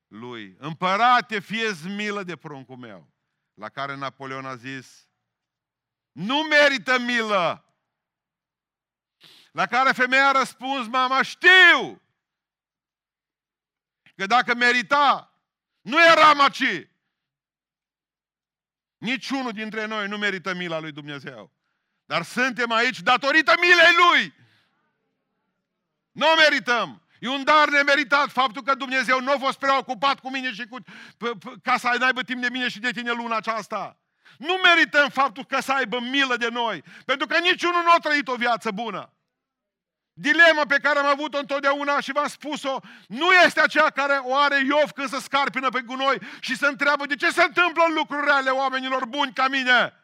lui, 0.07 0.57
Împărate, 0.59 1.41
fie 1.41 1.71
milă 1.85 2.23
de 2.23 2.37
pruncul 2.37 2.77
meu. 2.77 3.13
La 3.55 3.69
care 3.69 3.95
Napoleon 3.95 4.47
a 4.47 4.55
zis, 4.55 5.11
nu 6.13 6.43
merită 6.43 6.99
milă. 6.99 7.63
La 9.53 9.67
care 9.67 9.93
femeia 9.93 10.29
a 10.29 10.39
răspuns, 10.39 10.87
mama, 10.87 11.23
știu 11.23 12.03
că 14.15 14.27
dacă 14.27 14.55
merita, 14.55 15.28
nu 15.89 16.05
eram 16.05 16.41
aici. 16.41 16.91
Niciunul 18.99 19.53
dintre 19.53 19.85
noi 19.85 20.09
nu 20.09 20.17
merită 20.17 20.55
mila 20.55 20.79
lui 20.79 20.93
Dumnezeu. 20.93 21.53
Dar 22.05 22.23
suntem 22.23 22.73
aici 22.73 23.01
datorită 23.01 23.55
milei 23.61 23.95
Lui. 24.11 24.35
Nu 26.13 26.27
o 26.27 26.35
merităm. 26.37 27.03
E 27.21 27.29
un 27.29 27.45
dar 27.45 27.69
nemeritat 27.69 28.31
faptul 28.31 28.63
că 28.63 28.75
Dumnezeu 28.75 29.21
nu 29.21 29.31
a 29.31 29.39
fost 29.39 29.59
preocupat 29.59 30.21
cu 30.21 30.31
mine 30.31 30.53
și 30.53 30.67
cu, 30.67 30.77
ca 31.63 31.77
să 31.77 31.89
aibă 32.01 32.23
timp 32.23 32.43
de 32.43 32.49
mine 32.49 32.69
și 32.69 32.79
de 32.79 32.91
tine 32.91 33.13
luna 33.13 33.37
aceasta. 33.37 33.99
Nu 34.39 34.55
merităm 34.63 35.09
faptul 35.09 35.45
că 35.45 35.61
să 35.61 35.73
aibă 35.73 36.01
milă 36.01 36.37
de 36.37 36.49
noi, 36.49 36.85
pentru 37.05 37.27
că 37.27 37.39
niciunul 37.39 37.83
nu 37.83 37.91
a 37.91 37.99
trăit 37.99 38.29
o 38.29 38.37
viață 38.37 38.71
bună. 38.71 39.13
Dilema 40.21 40.65
pe 40.69 40.79
care 40.79 40.99
am 40.99 41.07
avut-o 41.07 41.39
întotdeauna 41.39 42.01
și 42.01 42.13
v-am 42.13 42.29
spus-o, 42.29 42.81
nu 43.07 43.33
este 43.33 43.61
aceea 43.61 43.91
care 43.91 44.21
o 44.23 44.37
are 44.37 44.65
Iov 44.65 44.91
când 44.91 45.09
se 45.09 45.21
scarpină 45.21 45.69
pe 45.69 45.81
gunoi 45.81 46.19
și 46.41 46.57
se 46.57 46.67
întreabă 46.67 47.07
de 47.07 47.15
ce 47.15 47.31
se 47.31 47.43
întâmplă 47.43 47.83
lucrurile 47.95 48.33
ale 48.33 48.51
oamenilor 48.51 49.07
buni 49.07 49.33
ca 49.33 49.49
mine. 49.49 49.95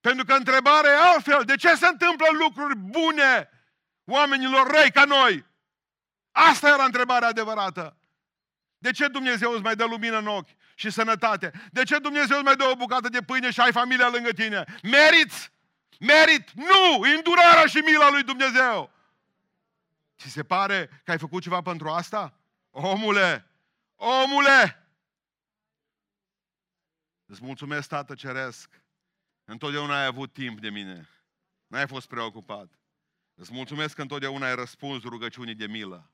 Pentru 0.00 0.24
că 0.24 0.32
întrebarea 0.32 0.90
e 0.90 1.12
altfel. 1.12 1.42
De 1.44 1.56
ce 1.56 1.74
se 1.74 1.86
întâmplă 1.86 2.26
lucruri 2.32 2.76
bune 2.76 3.50
oamenilor 4.04 4.70
răi 4.70 4.90
ca 4.90 5.04
noi? 5.04 5.46
Asta 6.32 6.68
era 6.68 6.84
întrebarea 6.84 7.28
adevărată. 7.28 7.96
De 8.78 8.90
ce 8.90 9.08
Dumnezeu 9.08 9.52
îți 9.52 9.62
mai 9.62 9.76
dă 9.76 9.84
lumină 9.84 10.18
în 10.18 10.26
ochi 10.26 10.56
și 10.74 10.90
sănătate? 10.90 11.52
De 11.70 11.82
ce 11.82 11.98
Dumnezeu 11.98 12.36
îți 12.36 12.44
mai 12.44 12.56
dă 12.56 12.64
o 12.64 12.76
bucată 12.76 13.08
de 13.08 13.22
pâine 13.22 13.50
și 13.50 13.60
ai 13.60 13.72
familia 13.72 14.08
lângă 14.08 14.30
tine? 14.30 14.64
Meriți! 14.82 15.54
Merit! 16.00 16.50
Nu! 16.50 17.00
Îndurarea 17.16 17.66
și 17.66 17.76
mila 17.76 18.10
lui 18.10 18.22
Dumnezeu! 18.22 18.90
Ți 20.18 20.28
se 20.28 20.44
pare 20.44 21.02
că 21.04 21.10
ai 21.10 21.18
făcut 21.18 21.42
ceva 21.42 21.62
pentru 21.62 21.88
asta? 21.88 22.34
Omule! 22.70 23.50
Omule! 23.94 24.86
Îți 27.24 27.44
mulțumesc, 27.44 27.88
Tată 27.88 28.14
Ceresc. 28.14 28.82
Întotdeauna 29.44 29.98
ai 29.98 30.04
avut 30.04 30.32
timp 30.32 30.60
de 30.60 30.70
mine. 30.70 31.08
N-ai 31.66 31.86
fost 31.86 32.08
preocupat. 32.08 32.78
Îți 33.34 33.52
mulțumesc 33.52 33.94
că 33.94 34.02
întotdeauna 34.02 34.46
ai 34.46 34.54
răspuns 34.54 35.02
rugăciunii 35.02 35.54
de 35.54 35.66
milă. 35.66 36.10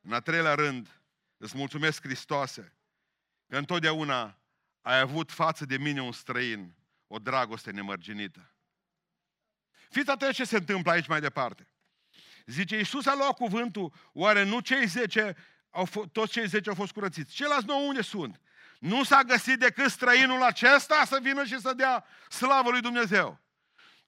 În 0.00 0.12
a 0.12 0.20
treilea 0.20 0.54
rând, 0.54 1.00
îți 1.36 1.56
mulțumesc, 1.56 2.02
Hristoase, 2.02 2.72
că 3.46 3.56
întotdeauna 3.56 4.38
ai 4.80 4.98
avut 4.98 5.32
față 5.32 5.64
de 5.64 5.76
mine 5.76 6.02
un 6.02 6.12
străin, 6.12 6.74
o 7.06 7.18
dragoste 7.18 7.70
nemărginită. 7.70 8.55
Fiți 9.90 10.10
atenți 10.10 10.36
ce 10.36 10.44
se 10.44 10.56
întâmplă 10.56 10.90
aici 10.90 11.06
mai 11.06 11.20
departe. 11.20 11.68
Zice, 12.46 12.76
Iisus 12.76 13.06
a 13.06 13.14
luat 13.14 13.32
cuvântul, 13.32 13.92
oare 14.12 14.42
nu 14.42 14.60
cei 14.60 14.86
zece, 14.86 15.36
au 15.70 15.86
f- 15.86 16.10
toți 16.12 16.32
cei 16.32 16.46
zece 16.46 16.68
au 16.68 16.74
fost 16.74 16.92
curățiți. 16.92 17.34
Ceilalți 17.34 17.66
nouă 17.66 17.86
unde 17.86 18.02
sunt? 18.02 18.40
Nu 18.78 19.04
s-a 19.04 19.22
găsit 19.22 19.58
decât 19.58 19.90
străinul 19.90 20.42
acesta 20.42 21.04
să 21.04 21.18
vină 21.22 21.44
și 21.44 21.60
să 21.60 21.72
dea 21.72 22.04
slavă 22.28 22.70
lui 22.70 22.80
Dumnezeu. 22.80 23.40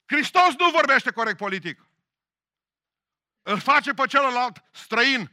Hristos 0.07 0.55
nu 0.59 0.71
vorbește 0.71 1.11
corect 1.11 1.37
politic. 1.37 1.87
Îl 3.43 3.59
face 3.59 3.93
pe 3.93 4.07
celălalt 4.07 4.65
străin. 4.73 5.31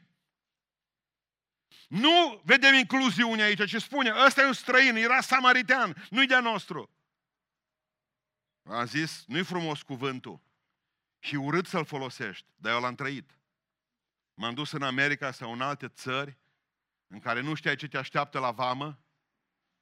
Nu 1.87 2.41
vedem 2.45 2.73
incluziune 2.73 3.41
aici, 3.41 3.65
ci 3.65 3.81
spune, 3.81 4.13
ăsta 4.25 4.41
e 4.41 4.45
un 4.45 4.53
străin, 4.53 4.95
era 4.95 5.21
samaritean, 5.21 6.07
nu-i 6.09 6.27
de 6.27 6.39
nostru. 6.39 6.94
Am 8.65 8.85
zis, 8.85 9.25
nu-i 9.27 9.43
frumos 9.43 9.81
cuvântul 9.81 10.41
și 11.19 11.35
urât 11.35 11.65
să-l 11.65 11.85
folosești, 11.85 12.47
dar 12.55 12.73
eu 12.73 12.81
l-am 12.81 12.95
trăit. 12.95 13.39
M-am 14.33 14.53
dus 14.53 14.71
în 14.71 14.81
America 14.81 15.31
sau 15.31 15.51
în 15.51 15.61
alte 15.61 15.87
țări 15.87 16.37
în 17.07 17.19
care 17.19 17.41
nu 17.41 17.53
știai 17.53 17.75
ce 17.75 17.87
te 17.87 17.97
așteaptă 17.97 18.39
la 18.39 18.51
vamă. 18.51 18.99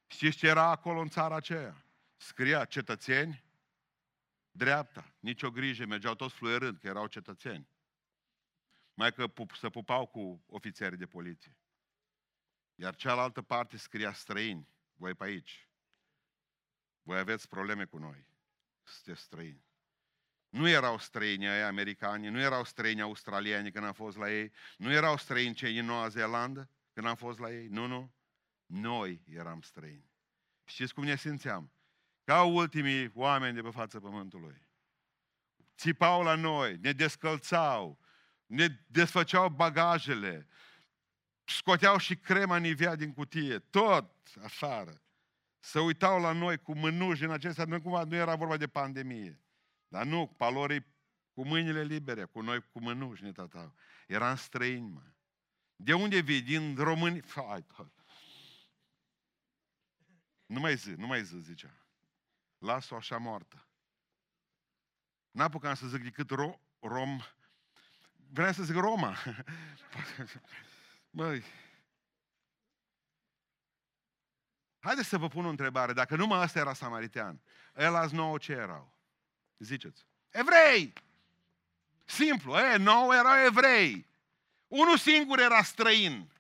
Știți 0.08 0.38
ce 0.38 0.48
era 0.48 0.70
acolo 0.70 1.00
în 1.00 1.10
țara 1.10 1.36
aceea? 1.36 1.86
Scria 2.16 2.66
cetățeni, 2.66 3.44
dreapta, 4.52 5.14
nicio 5.20 5.52
grijă, 5.52 5.86
mergeau 5.86 6.16
toți 6.16 6.36
fluierând 6.36 6.78
că 6.78 6.88
erau 6.88 7.08
cetățeni. 7.08 7.68
Mai 8.94 9.14
că 9.14 9.28
pup, 9.28 9.56
se 9.56 9.70
pupau 9.70 10.06
cu 10.06 10.44
ofițerii 10.48 10.98
de 10.98 11.06
poliție. 11.06 11.58
Iar 12.76 12.96
cealaltă 12.96 13.42
parte 13.42 13.78
scria 13.78 14.14
străini, 14.14 14.68
voi 14.94 15.14
pe 15.14 15.24
aici. 15.24 15.68
Voi 17.02 17.18
aveți 17.18 17.48
probleme 17.48 17.86
cu 17.86 17.98
noi 17.98 18.32
sunteți 18.84 19.26
străini. 19.26 19.66
Nu 20.50 20.68
erau 20.68 20.98
străini 20.98 21.48
ai 21.48 21.62
americani, 21.62 22.30
nu 22.30 22.40
erau 22.40 22.64
străini 22.64 23.02
australieni 23.02 23.72
când 23.72 23.86
am 23.86 23.94
fost 23.94 24.18
la 24.18 24.32
ei, 24.32 24.52
nu 24.78 24.92
erau 24.92 25.18
străini 25.18 25.54
cei 25.54 25.74
din 25.74 25.86
Noua 25.86 26.08
Zeelandă 26.08 26.70
când 26.94 27.08
am 27.08 27.16
fost 27.16 27.40
la 27.40 27.52
ei, 27.52 27.68
nu, 27.68 27.86
nu. 27.86 28.14
Noi 28.66 29.22
eram 29.30 29.62
străini. 29.62 30.12
Știți 30.66 30.94
cum 30.94 31.04
ne 31.04 31.16
simțeam? 31.16 31.72
Ca 32.24 32.44
ultimii 32.44 33.12
oameni 33.14 33.56
de 33.56 33.62
pe 33.62 33.70
fața 33.70 34.00
pământului. 34.00 34.68
Țipau 35.78 36.24
la 36.24 36.36
noi, 36.36 36.78
ne 36.78 36.92
descălțau, 36.92 38.00
ne 38.46 38.68
desfăceau 38.88 39.50
bagajele, 39.50 40.48
scoteau 41.46 41.98
și 41.98 42.16
crema 42.16 42.58
Nivea 42.58 42.96
din 42.96 43.14
cutie, 43.14 43.60
tot 43.60 44.12
afară 44.44 45.04
să 45.64 45.80
uitau 45.80 46.22
la 46.22 46.32
noi 46.32 46.58
cu 46.58 46.76
mânuși 46.76 47.24
în 47.24 47.32
acestea, 47.32 47.66
nu, 47.66 47.82
cumva, 47.82 48.04
nu 48.04 48.16
era 48.16 48.36
vorba 48.36 48.58
de 48.58 48.68
pandemie. 48.68 49.40
Dar 49.88 50.06
nu, 50.06 50.28
palorii 50.28 50.86
cu 51.34 51.46
mâinile 51.46 51.84
libere, 51.84 52.24
cu 52.24 52.42
noi 52.42 52.70
cu 52.72 52.80
mânuși 52.80 53.24
ne 53.24 53.32
tătau. 53.32 53.76
Eram 54.08 54.36
străini, 54.36 54.90
mă. 54.90 55.02
De 55.76 55.94
unde 55.94 56.20
vii? 56.20 56.42
Din 56.42 56.76
români? 56.76 57.22
Hai, 57.28 57.66
hai. 57.68 57.92
Nu 60.46 60.60
mai 60.60 60.76
zi, 60.76 60.90
nu 60.90 61.08
mai 61.08 61.24
zi, 61.24 61.40
zicea. 61.40 61.86
Las-o 62.58 62.96
așa 62.96 63.18
moartă. 63.18 63.68
N-apucam 65.32 65.74
să 65.74 65.88
zic 65.88 66.04
decât 66.04 66.30
ro, 66.30 66.60
rom. 66.80 67.20
Vreau 68.30 68.52
să 68.52 68.64
zic 68.64 68.76
Roma. 68.76 69.18
Măi, 71.10 71.44
Haideți 74.84 75.08
să 75.08 75.18
vă 75.18 75.28
pun 75.28 75.46
o 75.46 75.50
întrebare. 75.50 75.94
Dacă 75.94 76.16
numai 76.16 76.44
ăsta 76.44 76.60
era 76.60 76.74
samaritean, 76.74 77.42
el 77.76 77.96
azi 77.96 78.16
nouă 78.16 78.38
ce 78.38 78.52
erau? 78.52 78.94
Ziceți. 79.58 80.06
Evrei! 80.30 80.94
Simplu, 82.06 82.58
e, 82.58 82.78
nouă 82.78 83.16
erau 83.16 83.46
evrei. 83.46 84.08
Unul 84.68 84.98
singur 84.98 85.40
era 85.40 85.64
străin. 85.64 86.32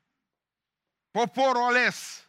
Poporul 1.11 1.61
ales. 1.61 2.27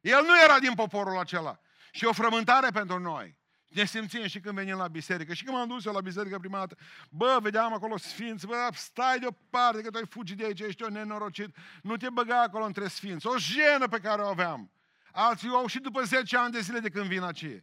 El 0.00 0.22
nu 0.22 0.42
era 0.42 0.58
din 0.58 0.74
poporul 0.74 1.18
acela. 1.18 1.60
Și 1.92 2.04
o 2.04 2.12
frământare 2.12 2.70
pentru 2.70 2.98
noi. 2.98 3.36
Ne 3.68 3.84
simțim 3.84 4.26
și 4.26 4.40
când 4.40 4.54
venim 4.54 4.76
la 4.76 4.88
biserică. 4.88 5.34
Și 5.34 5.44
când 5.44 5.56
m-am 5.56 5.68
dus 5.68 5.84
eu 5.84 5.92
la 5.92 6.00
biserică 6.00 6.38
prima 6.38 6.58
dată, 6.58 6.76
bă, 7.10 7.38
vedeam 7.40 7.72
acolo 7.72 7.96
sfinți, 7.96 8.46
bă, 8.46 8.68
stai 8.72 9.18
deoparte 9.18 9.82
că 9.82 9.90
tu 9.90 9.98
ai 9.98 10.06
fugit 10.06 10.36
de 10.36 10.44
aici, 10.44 10.60
ești 10.60 10.82
o 10.82 10.88
nenorocit. 10.88 11.56
Nu 11.82 11.96
te 11.96 12.10
băga 12.10 12.42
acolo 12.42 12.64
între 12.64 12.88
sfinți. 12.88 13.26
O 13.26 13.38
jenă 13.38 13.88
pe 13.88 14.00
care 14.00 14.22
o 14.22 14.26
aveam. 14.26 14.70
Alții 15.16 15.48
au 15.48 15.66
și 15.66 15.78
după 15.78 16.02
10 16.02 16.36
ani 16.36 16.52
de 16.52 16.60
zile 16.60 16.80
de 16.80 16.90
când 16.90 17.06
vin 17.06 17.22
aici. 17.22 17.62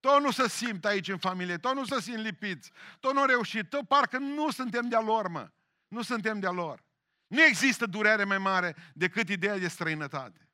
Tot 0.00 0.22
nu 0.22 0.30
se 0.30 0.48
simt 0.48 0.84
aici 0.84 1.08
în 1.08 1.18
familie, 1.18 1.58
tot 1.58 1.74
nu 1.74 1.84
se 1.84 2.00
simt 2.00 2.18
lipiți, 2.18 2.70
tot 3.00 3.12
nu 3.12 3.20
au 3.20 3.26
reușit, 3.26 3.68
tot 3.68 3.88
parcă 3.88 4.18
nu 4.18 4.50
suntem 4.50 4.88
de-a 4.88 5.00
lor, 5.00 5.28
mă. 5.28 5.50
Nu 5.88 6.02
suntem 6.02 6.40
de-a 6.40 6.50
lor. 6.50 6.84
Nu 7.26 7.42
există 7.42 7.86
durere 7.86 8.24
mai 8.24 8.38
mare 8.38 8.76
decât 8.94 9.28
ideea 9.28 9.58
de 9.58 9.68
străinătate. 9.68 10.48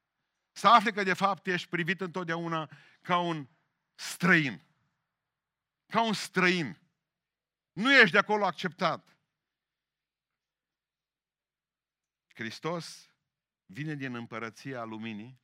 Să 0.52 0.68
afli 0.68 0.92
că 0.92 1.02
de 1.02 1.14
fapt 1.14 1.46
ești 1.46 1.68
privit 1.68 2.00
întotdeauna 2.00 2.70
ca 3.00 3.18
un 3.18 3.48
străin. 3.94 4.62
Ca 5.86 6.02
un 6.02 6.12
străin. 6.12 6.78
Nu 7.72 7.92
ești 7.92 8.10
de 8.10 8.18
acolo 8.18 8.44
acceptat. 8.44 9.16
Hristos 12.34 13.10
vine 13.66 13.94
din 13.94 14.14
împărăția 14.14 14.84
luminii 14.84 15.41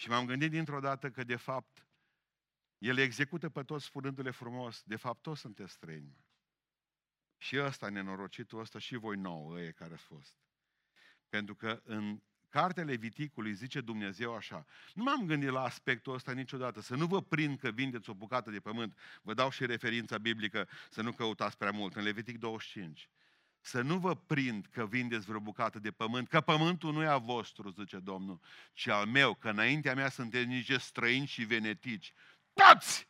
și 0.00 0.08
m-am 0.08 0.26
gândit 0.26 0.50
dintr-o 0.50 0.80
dată 0.80 1.10
că 1.10 1.24
de 1.24 1.36
fapt 1.36 1.86
el 2.78 2.98
execută 2.98 3.48
pe 3.48 3.62
toți 3.62 3.84
spunându-le 3.84 4.30
frumos, 4.30 4.82
de 4.82 4.96
fapt 4.96 5.22
toți 5.22 5.40
sunteți 5.40 5.72
străini. 5.72 6.24
Și 7.36 7.58
ăsta, 7.58 7.88
nenorocitul 7.88 8.60
ăsta, 8.60 8.78
și 8.78 8.96
voi 8.96 9.16
nouă, 9.16 9.54
ăie 9.54 9.70
care 9.70 9.94
ați 9.94 10.02
fost. 10.02 10.34
Pentru 11.28 11.54
că 11.54 11.80
în 11.84 12.22
cartea 12.48 12.84
Leviticului 12.84 13.54
zice 13.54 13.80
Dumnezeu 13.80 14.34
așa, 14.34 14.66
nu 14.94 15.02
m-am 15.02 15.26
gândit 15.26 15.48
la 15.48 15.62
aspectul 15.62 16.14
ăsta 16.14 16.32
niciodată, 16.32 16.80
să 16.80 16.96
nu 16.96 17.06
vă 17.06 17.22
prind 17.22 17.58
că 17.58 17.70
vindeți 17.70 18.10
o 18.10 18.14
bucată 18.14 18.50
de 18.50 18.60
pământ, 18.60 18.98
vă 19.22 19.34
dau 19.34 19.50
și 19.50 19.66
referința 19.66 20.18
biblică 20.18 20.68
să 20.90 21.02
nu 21.02 21.12
căutați 21.12 21.56
prea 21.56 21.70
mult, 21.70 21.96
în 21.96 22.02
Levitic 22.02 22.38
25. 22.38 23.08
Să 23.60 23.80
nu 23.80 23.98
vă 23.98 24.16
prind 24.16 24.66
că 24.66 24.86
vindeți 24.86 25.26
vreo 25.26 25.40
bucată 25.40 25.78
de 25.78 25.90
pământ, 25.90 26.28
că 26.28 26.40
pământul 26.40 26.92
nu 26.92 27.02
e 27.02 27.06
a 27.06 27.18
vostru, 27.18 27.70
zice 27.70 27.98
Domnul, 27.98 28.40
ci 28.72 28.86
al 28.86 29.06
meu, 29.06 29.34
că 29.34 29.48
înaintea 29.48 29.94
mea 29.94 30.08
sunteți 30.08 30.46
niște 30.46 30.78
străini 30.78 31.26
și 31.26 31.44
venetici. 31.44 32.12
Toți! 32.52 33.08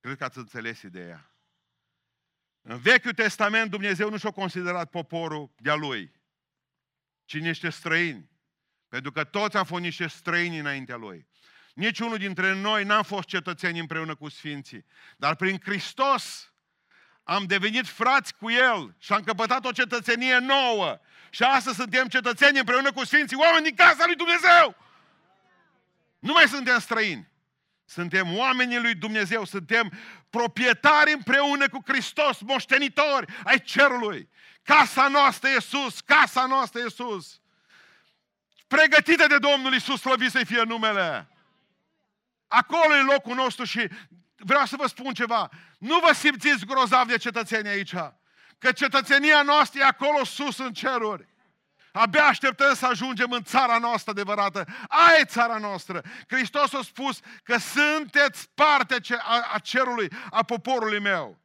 Cred 0.00 0.16
că 0.16 0.24
ați 0.24 0.38
înțeles 0.38 0.82
ideea. 0.82 1.30
În 2.62 2.78
Vechiul 2.78 3.12
Testament 3.12 3.70
Dumnezeu 3.70 4.10
nu 4.10 4.18
și-a 4.18 4.30
considerat 4.30 4.90
poporul 4.90 5.54
de-a 5.56 5.74
lui, 5.74 6.12
ci 7.24 7.38
niște 7.38 7.70
străini. 7.70 8.30
Pentru 8.88 9.12
că 9.12 9.24
toți 9.24 9.56
am 9.56 9.64
fost 9.64 9.82
niște 9.82 10.06
străini 10.06 10.58
înaintea 10.58 10.96
lui. 10.96 11.28
Niciunul 11.74 12.18
dintre 12.18 12.54
noi 12.54 12.84
n-am 12.84 13.02
fost 13.02 13.28
cetățeni 13.28 13.78
împreună 13.78 14.14
cu 14.14 14.28
Sfinții. 14.28 14.84
Dar 15.16 15.36
prin 15.36 15.60
Hristos 15.60 16.54
am 17.28 17.44
devenit 17.44 17.86
frați 17.86 18.34
cu 18.34 18.50
El 18.50 18.94
și 18.98 19.12
am 19.12 19.22
căpătat 19.22 19.64
o 19.64 19.70
cetățenie 19.70 20.38
nouă. 20.38 20.98
Și 21.30 21.42
astăzi 21.42 21.76
suntem 21.76 22.06
cetățeni 22.06 22.58
împreună 22.58 22.92
cu 22.92 23.04
Sfinții, 23.04 23.36
oameni 23.36 23.64
din 23.64 23.74
casa 23.74 24.06
lui 24.06 24.14
Dumnezeu. 24.14 24.76
Nu 26.18 26.32
mai 26.32 26.48
suntem 26.48 26.78
străini. 26.78 27.28
Suntem 27.84 28.36
oamenii 28.36 28.80
lui 28.80 28.94
Dumnezeu, 28.94 29.44
suntem 29.44 29.92
proprietari 30.30 31.12
împreună 31.12 31.68
cu 31.68 31.82
Hristos, 31.86 32.40
moștenitori 32.40 33.32
ai 33.44 33.60
cerului. 33.60 34.28
Casa 34.62 35.08
noastră 35.08 35.48
e 35.48 35.60
sus, 35.60 36.00
casa 36.00 36.46
noastră 36.46 36.80
e 36.80 36.88
sus. 36.88 37.40
Pregătită 38.66 39.26
de 39.26 39.38
Domnul 39.38 39.72
Iisus, 39.72 40.00
slăvit 40.00 40.30
să 40.30 40.44
fie 40.44 40.62
numele. 40.62 41.28
Acolo 42.48 42.94
e 42.94 43.12
locul 43.12 43.34
nostru 43.34 43.64
și 43.64 43.88
vreau 44.36 44.66
să 44.66 44.76
vă 44.76 44.86
spun 44.86 45.14
ceva. 45.14 45.50
Nu 45.78 45.98
vă 45.98 46.12
simțiți 46.14 46.66
grozav 46.66 47.08
de 47.08 47.16
cetățenii 47.16 47.70
aici. 47.70 47.94
Că 48.58 48.72
cetățenia 48.72 49.42
noastră 49.42 49.80
e 49.80 49.84
acolo 49.84 50.24
sus 50.24 50.58
în 50.58 50.72
ceruri. 50.72 51.28
Abia 51.92 52.24
așteptăm 52.24 52.74
să 52.74 52.86
ajungem 52.86 53.30
în 53.30 53.42
țara 53.42 53.78
noastră 53.78 54.10
adevărată. 54.10 54.66
Aia 54.88 55.18
e 55.18 55.24
țara 55.24 55.58
noastră. 55.58 56.02
Hristos 56.28 56.72
a 56.72 56.82
spus 56.82 57.20
că 57.42 57.56
sunteți 57.58 58.50
parte 58.54 58.96
a 59.52 59.58
cerului, 59.58 60.08
a 60.30 60.42
poporului 60.42 61.00
meu. 61.00 61.38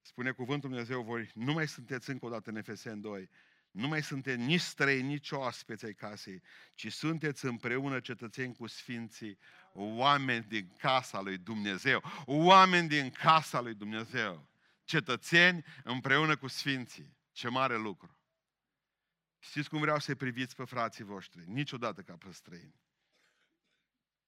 Spune 0.00 0.30
cuvântul 0.30 0.68
Dumnezeu, 0.68 1.02
voi 1.02 1.30
nu 1.34 1.52
mai 1.52 1.68
sunteți 1.68 2.10
încă 2.10 2.26
o 2.26 2.28
dată 2.28 2.50
în 2.50 2.56
Efesen 2.56 3.00
2, 3.00 3.28
nu 3.72 3.88
mai 3.88 4.02
sunteți 4.02 4.42
nici 4.42 4.60
străini, 4.60 5.08
nici 5.08 5.30
oaspeți 5.30 5.84
ai 5.84 5.94
casei, 5.94 6.42
ci 6.74 6.92
sunteți 6.92 7.44
împreună 7.44 8.00
cetățeni 8.00 8.54
cu 8.54 8.66
sfinții, 8.66 9.38
oameni 9.72 10.44
din 10.44 10.72
casa 10.78 11.20
lui 11.20 11.38
Dumnezeu, 11.38 12.02
oameni 12.24 12.88
din 12.88 13.10
casa 13.10 13.60
lui 13.60 13.74
Dumnezeu, 13.74 14.48
cetățeni 14.84 15.64
împreună 15.84 16.36
cu 16.36 16.46
sfinții. 16.46 17.16
Ce 17.32 17.48
mare 17.48 17.76
lucru! 17.76 18.16
Știți 19.38 19.68
cum 19.68 19.80
vreau 19.80 19.98
să-i 19.98 20.14
priviți 20.14 20.56
pe 20.56 20.64
frații 20.64 21.04
voștri? 21.04 21.44
Niciodată 21.46 22.02
ca 22.02 22.16
pe 22.16 22.32
străini. 22.32 22.80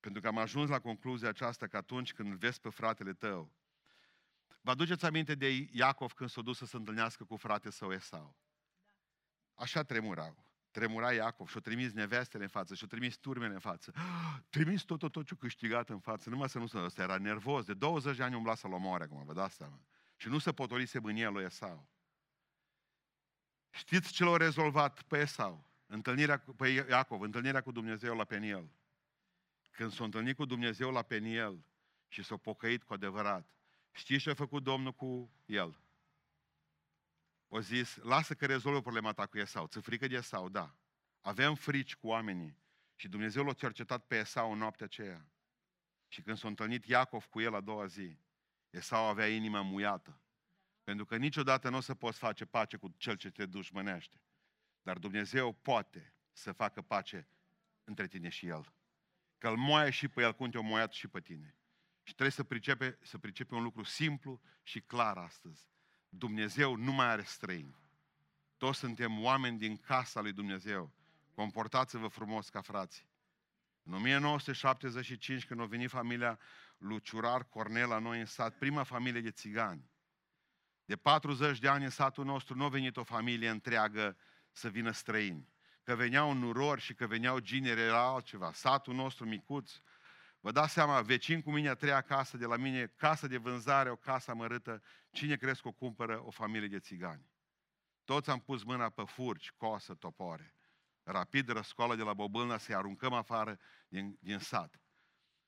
Pentru 0.01 0.21
că 0.21 0.29
am 0.29 0.39
ajuns 0.39 0.69
la 0.69 0.81
concluzia 0.81 1.29
aceasta 1.29 1.67
că 1.67 1.77
atunci 1.77 2.13
când 2.13 2.31
îl 2.31 2.37
vezi 2.37 2.61
pe 2.61 2.69
fratele 2.69 3.13
tău, 3.13 3.53
vă 4.61 4.71
aduceți 4.71 5.05
aminte 5.05 5.35
de 5.35 5.69
Iacov 5.71 6.13
când 6.13 6.31
s-a 6.31 6.41
dus 6.41 6.57
să 6.57 6.67
se 6.67 6.77
întâlnească 6.77 7.25
cu 7.25 7.37
fratele 7.37 7.71
său 7.73 7.93
Esau. 7.93 8.44
Așa 9.55 9.83
tremurau. 9.83 10.45
Tremura 10.71 11.13
Iacov 11.13 11.49
și-a 11.49 11.61
trimis 11.61 11.93
nevestele 11.93 12.43
în 12.43 12.49
față, 12.49 12.75
și-a 12.75 12.87
trimis 12.87 13.17
turmele 13.17 13.53
în 13.53 13.61
față. 13.61 13.93
Trimis 14.51 14.83
tot, 14.83 14.99
tot, 14.99 15.13
tot 15.13 15.27
ce 15.27 15.35
câștigat 15.35 15.89
în 15.89 15.99
față, 15.99 16.31
numai 16.31 16.49
să 16.49 16.59
nu 16.59 16.67
se 16.67 16.79
ăsta 16.79 17.03
era 17.03 17.19
nervos, 17.19 17.65
de 17.65 17.75
20 17.75 18.17
de 18.17 18.23
ani 18.23 18.35
umbla 18.35 18.55
să-l 18.55 18.73
omoare 18.73 19.05
acum, 19.05 19.25
vă 19.25 19.33
dați 19.33 19.55
seama. 19.55 19.81
Și 20.17 20.29
nu 20.29 20.39
se 20.39 20.53
potolise 20.53 20.99
mânia 20.99 21.31
lui 21.31 21.45
Esau. 21.45 21.89
Știți 23.71 24.13
ce 24.13 24.25
l-a 24.25 24.37
rezolvat 24.37 25.03
pe 25.03 25.19
Esau? 25.19 25.71
Întâlnirea 25.87 26.39
cu, 26.39 26.55
pe 26.55 26.69
Iacov, 26.69 27.21
întâlnirea 27.21 27.61
cu 27.61 27.73
Dumnezeu 27.73 28.17
la 28.17 28.25
Peniel. 28.25 28.71
Când 29.71 29.93
s-a 29.93 30.05
întâlnit 30.05 30.37
cu 30.37 30.45
Dumnezeu 30.45 30.91
la 30.91 31.03
Peniel 31.03 31.65
și 32.09 32.23
s-a 32.23 32.37
pocăit 32.37 32.83
cu 32.83 32.93
adevărat, 32.93 33.55
știți 33.91 34.23
ce 34.23 34.31
a 34.31 34.35
făcut 34.35 34.63
Domnul 34.63 34.93
cu 34.93 35.31
el? 35.45 35.84
O 37.55 37.61
zis, 37.61 37.97
lasă 37.97 38.35
că 38.35 38.47
rezolvă 38.47 38.81
problema 38.81 39.13
ta 39.13 39.27
cu 39.27 39.39
Esau. 39.39 39.67
Ți 39.67 39.81
frică 39.81 40.07
de 40.07 40.15
Esau? 40.15 40.49
Da. 40.49 40.77
Avem 41.21 41.55
frici 41.55 41.97
cu 41.97 42.07
oamenii. 42.07 42.59
Și 42.95 43.09
Dumnezeu 43.09 43.45
l-a 43.45 43.53
cercetat 43.53 44.07
pe 44.07 44.17
Esau 44.17 44.53
în 44.53 44.59
noaptea 44.59 44.87
aceea. 44.87 45.29
Și 46.09 46.23
când 46.23 46.37
s-a 46.37 46.49
întâlnit 46.49 46.85
Iacov 46.85 47.25
cu 47.25 47.41
el 47.41 47.55
a 47.55 47.61
doua 47.61 47.87
zi, 47.87 48.19
Esau 48.71 49.05
avea 49.05 49.29
inima 49.29 49.61
muiată. 49.61 50.21
Pentru 50.85 51.05
că 51.05 51.17
niciodată 51.17 51.69
nu 51.69 51.77
o 51.77 51.81
să 51.81 51.95
poți 51.95 52.19
face 52.19 52.45
pace 52.45 52.77
cu 52.77 52.95
cel 52.97 53.17
ce 53.17 53.31
te 53.31 53.47
dușmănește. 53.47 54.21
Dar 54.83 54.99
Dumnezeu 54.99 55.53
poate 55.53 56.15
să 56.33 56.53
facă 56.53 56.83
pace 56.83 57.29
între 57.85 58.07
tine 58.07 58.29
și 58.29 58.47
El. 58.47 58.73
Că 59.39 59.49
îl 59.49 59.57
moaie 59.57 59.91
și 59.91 60.09
pe 60.09 60.23
El 60.23 60.35
cum 60.35 60.51
te-a 60.51 60.61
moiat 60.61 60.93
și 60.93 61.09
pe 61.09 61.21
tine. 61.21 61.57
Și 62.03 62.13
trebuie 62.13 62.31
să 62.31 62.45
pricepe, 62.45 62.99
să 63.03 63.19
pricepe 63.19 63.55
un 63.55 63.63
lucru 63.63 63.83
simplu 63.83 64.41
și 64.63 64.81
clar 64.81 65.19
astăzi. 65.19 65.74
Dumnezeu 66.19 66.77
nu 66.77 66.93
mai 66.93 67.07
are 67.07 67.23
străini. 67.23 67.77
Toți 68.57 68.79
suntem 68.79 69.23
oameni 69.23 69.59
din 69.59 69.77
casa 69.77 70.21
lui 70.21 70.33
Dumnezeu. 70.33 70.93
Comportați-vă 71.35 72.07
frumos 72.07 72.49
ca 72.49 72.61
frați. 72.61 73.07
În 73.83 73.93
1975, 73.95 75.47
când 75.47 75.61
a 75.61 75.65
venit 75.65 75.91
familia 75.91 76.39
Luciurar 76.79 77.45
Cornel 77.45 77.89
la 77.89 77.99
noi 77.99 78.21
în 78.21 78.27
sat, 78.27 78.59
prima 78.59 78.83
familie 78.83 79.21
de 79.21 79.31
țigani, 79.31 79.91
de 80.85 80.97
40 80.97 81.59
de 81.59 81.69
ani 81.69 81.85
în 81.85 81.91
satul 81.91 82.25
nostru 82.25 82.57
nu 82.57 82.65
a 82.65 82.69
venit 82.69 82.97
o 82.97 83.05
familie 83.05 83.49
întreagă 83.49 84.17
să 84.53 84.69
vină 84.69 84.91
străini. 84.91 85.53
Că 85.83 85.95
veneau 85.95 86.33
nurori 86.33 86.81
și 86.81 86.95
că 86.95 87.07
veneau 87.07 87.39
gineri 87.39 87.81
era 87.81 88.07
altceva. 88.07 88.53
Satul 88.53 88.95
nostru 88.95 89.27
micuț, 89.27 89.73
vă 90.45 90.53
dați 90.53 90.73
seama, 90.73 91.01
vecin 91.01 91.43
cu 91.43 91.51
mine 91.51 91.69
a 91.69 91.75
treia 91.75 92.01
casă 92.01 92.37
de 92.37 92.47
la 92.47 92.57
mine, 92.57 92.93
casă 92.97 93.27
de 93.27 93.37
vânzare, 93.37 93.91
o 93.91 93.97
casă 93.97 94.31
amărâtă, 94.31 94.83
cine 95.11 95.37
crezi 95.37 95.63
că 95.63 95.69
o 95.69 95.73
cumpără? 95.73 96.23
O 96.25 96.31
familie 96.31 96.69
de 96.69 96.79
țigani. 96.79 97.29
Toți 98.05 98.31
am 98.31 98.41
pus 98.41 98.63
mâna 98.63 98.89
pe 98.89 99.03
furci, 99.07 99.51
cosă, 99.51 99.95
topoare. 99.95 100.55
Rapid 101.03 101.49
răscoală 101.49 101.95
de 101.95 102.03
la 102.03 102.13
Bobâlna 102.13 102.59
să-i 102.59 102.75
aruncăm 102.75 103.13
afară 103.13 103.59
din, 103.89 104.19
din 104.21 104.39
sat. 104.39 104.81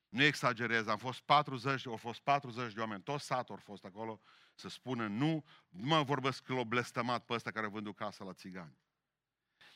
Nu 0.08 0.22
exagerez, 0.22 0.86
am 0.86 0.98
fost 0.98 1.20
40, 1.20 1.86
au 1.86 1.96
fost 1.96 2.20
40 2.20 2.72
de 2.72 2.80
oameni, 2.80 3.02
tot 3.02 3.20
satul 3.20 3.54
au 3.54 3.60
fost 3.64 3.84
acolo, 3.84 4.20
să 4.54 4.68
spună 4.68 5.06
nu, 5.06 5.44
nu 5.68 5.86
mă 5.86 6.02
vorbesc 6.02 6.42
că 6.42 6.52
l-au 6.52 6.64
blestemat 6.64 7.24
pe 7.24 7.32
ăsta 7.32 7.50
care 7.50 7.66
a 7.66 7.68
vândut 7.68 7.96
casa 7.96 8.24
la 8.24 8.32
țigani. 8.32 8.78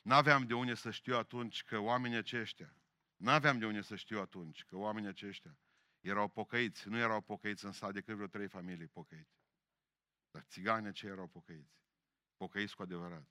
N-aveam 0.02 0.46
de 0.46 0.54
unde 0.54 0.74
să 0.74 0.90
știu 0.90 1.16
atunci 1.16 1.64
că 1.64 1.78
oamenii 1.78 2.16
aceștia, 2.16 2.74
n-aveam 3.20 3.58
de 3.58 3.66
unde 3.66 3.80
să 3.80 3.96
știu 3.96 4.20
atunci 4.20 4.64
că 4.64 4.76
oamenii 4.76 5.08
aceștia 5.08 5.58
erau 6.00 6.28
pocăiți. 6.28 6.88
Nu 6.88 6.98
erau 6.98 7.20
pocăiți 7.20 7.64
în 7.64 7.72
sat 7.72 7.92
decât 7.92 8.14
vreo 8.14 8.26
trei 8.26 8.48
familii 8.48 8.86
pocăiți. 8.86 9.38
Dar 10.30 10.42
țiganii 10.42 10.88
aceia 10.88 11.12
erau 11.12 11.26
pocăiți. 11.26 11.78
Pocăiți 12.36 12.76
cu 12.76 12.82
adevărat. 12.82 13.28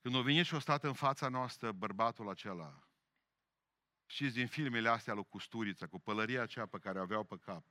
Când 0.00 0.14
a 0.14 0.20
venit 0.20 0.44
și 0.44 0.54
a 0.54 0.58
stat 0.58 0.84
în 0.84 0.92
fața 0.92 1.28
noastră 1.28 1.72
bărbatul 1.72 2.28
acela, 2.28 2.88
știți 4.06 4.34
din 4.34 4.46
filmele 4.46 4.88
astea 4.88 5.14
lui 5.14 5.24
Custurița, 5.28 5.86
cu 5.86 5.98
pălăria 5.98 6.42
aceea 6.42 6.66
pe 6.66 6.78
care 6.78 6.98
o 6.98 7.02
aveau 7.02 7.24
pe 7.24 7.38
cap, 7.38 7.66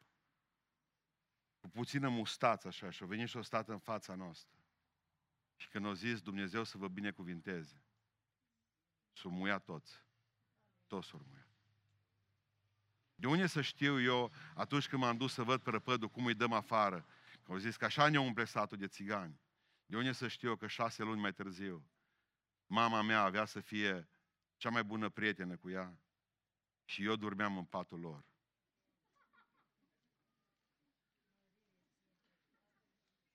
cu 1.60 1.70
puțină 1.70 2.10
mustață 2.10 2.68
așa, 2.68 2.90
și 2.90 3.04
a 3.04 3.06
venit 3.06 3.28
și 3.28 3.38
a 3.38 3.42
stat 3.42 3.70
în 3.70 3.80
fața 3.80 4.16
noastră. 4.16 4.60
Și 5.56 5.70
când 5.70 5.86
a 5.86 5.94
zis 5.94 6.22
Dumnezeu 6.22 6.64
să 6.64 6.78
vă 6.78 6.88
binecuvinteze, 6.88 7.84
s-au 9.14 9.32
muiat 9.32 9.64
toți. 9.64 10.05
Toți 10.96 11.08
s-au 11.08 11.26
muiat. 11.30 11.48
De 13.16 13.28
unde 13.28 13.48
să 13.48 13.62
știu 13.62 14.02
eu, 14.02 14.32
atunci 14.54 14.88
când 14.88 15.02
m-am 15.02 15.18
dus 15.18 15.34
să 15.34 15.44
văd 15.44 15.62
prăpădul, 15.62 16.10
cum 16.10 16.26
îi 16.26 16.34
dăm 16.34 16.52
afară, 16.52 17.06
că 17.44 17.52
au 17.52 17.58
zis 17.58 17.76
că 17.78 17.86
așa 17.86 18.10
ne 18.10 18.20
umple 18.20 18.46
satul 18.46 18.78
de 18.78 18.88
țigani. 18.88 19.40
De 19.86 19.98
unde 19.98 20.12
să 20.12 20.28
știu 20.28 20.50
eu 20.50 20.56
că 20.56 20.68
șase 20.68 21.04
luni 21.04 21.22
mai 21.22 21.34
târziu, 21.34 21.88
mama 22.66 23.02
mea 23.02 23.22
avea 23.22 23.46
să 23.46 23.60
fie 23.60 24.10
cea 24.58 24.70
mai 24.70 24.84
bună 24.84 25.10
prietenă 25.10 25.58
cu 25.58 25.70
ea 25.70 26.00
și 26.86 27.04
eu 27.06 27.16
dormeam 27.16 27.58
în 27.58 27.66
patul 27.66 28.00
lor. 28.00 28.26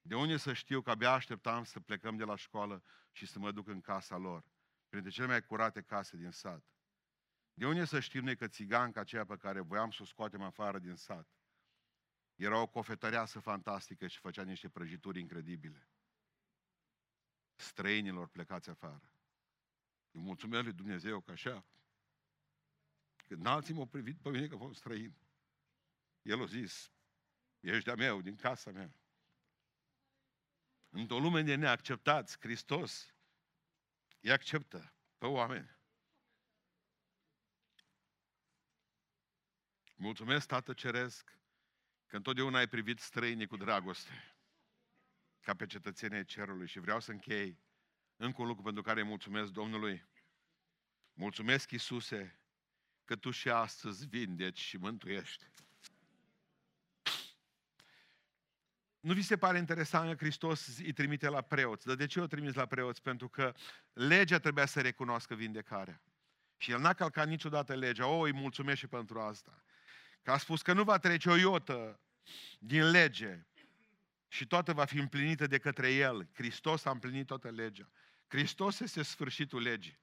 De 0.02 0.14
unde 0.14 0.36
să 0.36 0.52
știu 0.52 0.82
că 0.82 0.90
abia 0.90 1.12
așteptam 1.12 1.64
să 1.64 1.80
plecăm 1.80 2.16
de 2.16 2.24
la 2.24 2.36
școală 2.36 2.82
și 3.12 3.26
să 3.26 3.38
mă 3.38 3.52
duc 3.52 3.68
în 3.68 3.80
casa 3.80 4.16
lor, 4.16 4.44
printre 4.88 5.10
cele 5.10 5.26
mai 5.26 5.42
curate 5.42 5.82
case 5.82 6.16
din 6.16 6.30
sat. 6.30 6.64
De 7.60 7.66
unde 7.66 7.84
să 7.84 8.00
știm 8.00 8.24
noi 8.24 8.36
că 8.36 8.48
țiganca 8.48 9.00
aceea 9.00 9.24
pe 9.24 9.36
care 9.36 9.60
voiam 9.60 9.90
să 9.90 10.02
o 10.02 10.04
scoatem 10.04 10.42
afară 10.42 10.78
din 10.78 10.94
sat 10.94 11.28
era 12.34 12.60
o 12.60 12.66
cofetăreasă 12.66 13.40
fantastică 13.40 14.06
și 14.06 14.18
făcea 14.18 14.42
niște 14.42 14.68
prăjituri 14.68 15.20
incredibile. 15.20 15.88
Străinilor 17.54 18.28
plecați 18.28 18.70
afară. 18.70 19.14
Îi 20.10 20.20
mulțumesc 20.20 20.62
lui 20.62 20.72
Dumnezeu 20.72 21.20
că 21.20 21.30
așa, 21.30 21.66
când 23.26 23.46
alții 23.46 23.74
m-au 23.74 23.86
privit 23.86 24.20
pe 24.20 24.30
mine 24.30 24.46
că 24.46 24.56
fost 24.56 24.78
străin, 24.78 25.16
el 26.22 26.42
a 26.42 26.46
zis, 26.46 26.92
ești 27.60 27.84
de-a 27.84 27.94
meu, 27.94 28.20
din 28.20 28.36
casa 28.36 28.70
mea. 28.70 28.94
Într-o 30.88 31.18
lume 31.18 31.42
de 31.42 31.54
neacceptați, 31.54 32.36
Hristos 32.40 33.14
îi 34.20 34.30
acceptă 34.30 34.94
pe 35.18 35.26
oameni. 35.26 35.79
Mulțumesc, 40.02 40.46
Tată 40.46 40.72
Ceresc, 40.72 41.38
că 42.06 42.16
întotdeauna 42.16 42.58
ai 42.58 42.68
privit 42.68 42.98
străinii 42.98 43.46
cu 43.46 43.56
dragoste, 43.56 44.36
ca 45.40 45.54
pe 45.54 45.66
cetățenii 45.66 46.24
cerului. 46.24 46.66
Și 46.66 46.78
vreau 46.78 47.00
să 47.00 47.10
închei 47.10 47.58
încă 48.16 48.40
un 48.40 48.46
lucru 48.46 48.62
pentru 48.62 48.82
care 48.82 49.00
îi 49.00 49.06
mulțumesc 49.06 49.50
Domnului. 49.50 50.08
Mulțumesc, 51.12 51.70
Iisuse, 51.70 52.40
că 53.04 53.16
Tu 53.16 53.30
și 53.30 53.48
astăzi 53.48 54.06
vindeci 54.06 54.58
și 54.58 54.76
mântuiești. 54.76 55.44
Nu 59.00 59.12
vi 59.12 59.22
se 59.22 59.38
pare 59.38 59.58
interesant 59.58 60.16
că 60.18 60.24
Hristos 60.24 60.78
îi 60.78 60.92
trimite 60.92 61.28
la 61.28 61.40
preoți? 61.40 61.86
Dar 61.86 61.96
de 61.96 62.06
ce 62.06 62.20
o 62.20 62.26
trimis 62.26 62.54
la 62.54 62.66
preoți? 62.66 63.02
Pentru 63.02 63.28
că 63.28 63.54
legea 63.92 64.38
trebuia 64.38 64.66
să 64.66 64.80
recunoască 64.80 65.34
vindecarea. 65.34 66.02
Și 66.56 66.70
el 66.70 66.80
n-a 66.80 66.92
calcat 66.92 67.28
niciodată 67.28 67.74
legea. 67.74 68.06
O, 68.06 68.20
îi 68.20 68.32
mulțumesc 68.32 68.78
și 68.78 68.86
pentru 68.86 69.20
asta. 69.20 69.62
Că 70.22 70.30
a 70.30 70.38
spus 70.38 70.62
că 70.62 70.72
nu 70.72 70.82
va 70.82 70.98
trece 70.98 71.30
o 71.30 71.36
iotă 71.36 72.00
din 72.58 72.90
lege 72.90 73.46
și 74.28 74.46
toată 74.46 74.72
va 74.72 74.84
fi 74.84 74.98
împlinită 74.98 75.46
de 75.46 75.58
către 75.58 75.92
El. 75.92 76.28
Hristos 76.32 76.84
a 76.84 76.90
împlinit 76.90 77.26
toată 77.26 77.48
legea. 77.48 77.90
Hristos 78.26 78.80
este 78.80 79.02
sfârșitul 79.02 79.62
legii. 79.62 79.98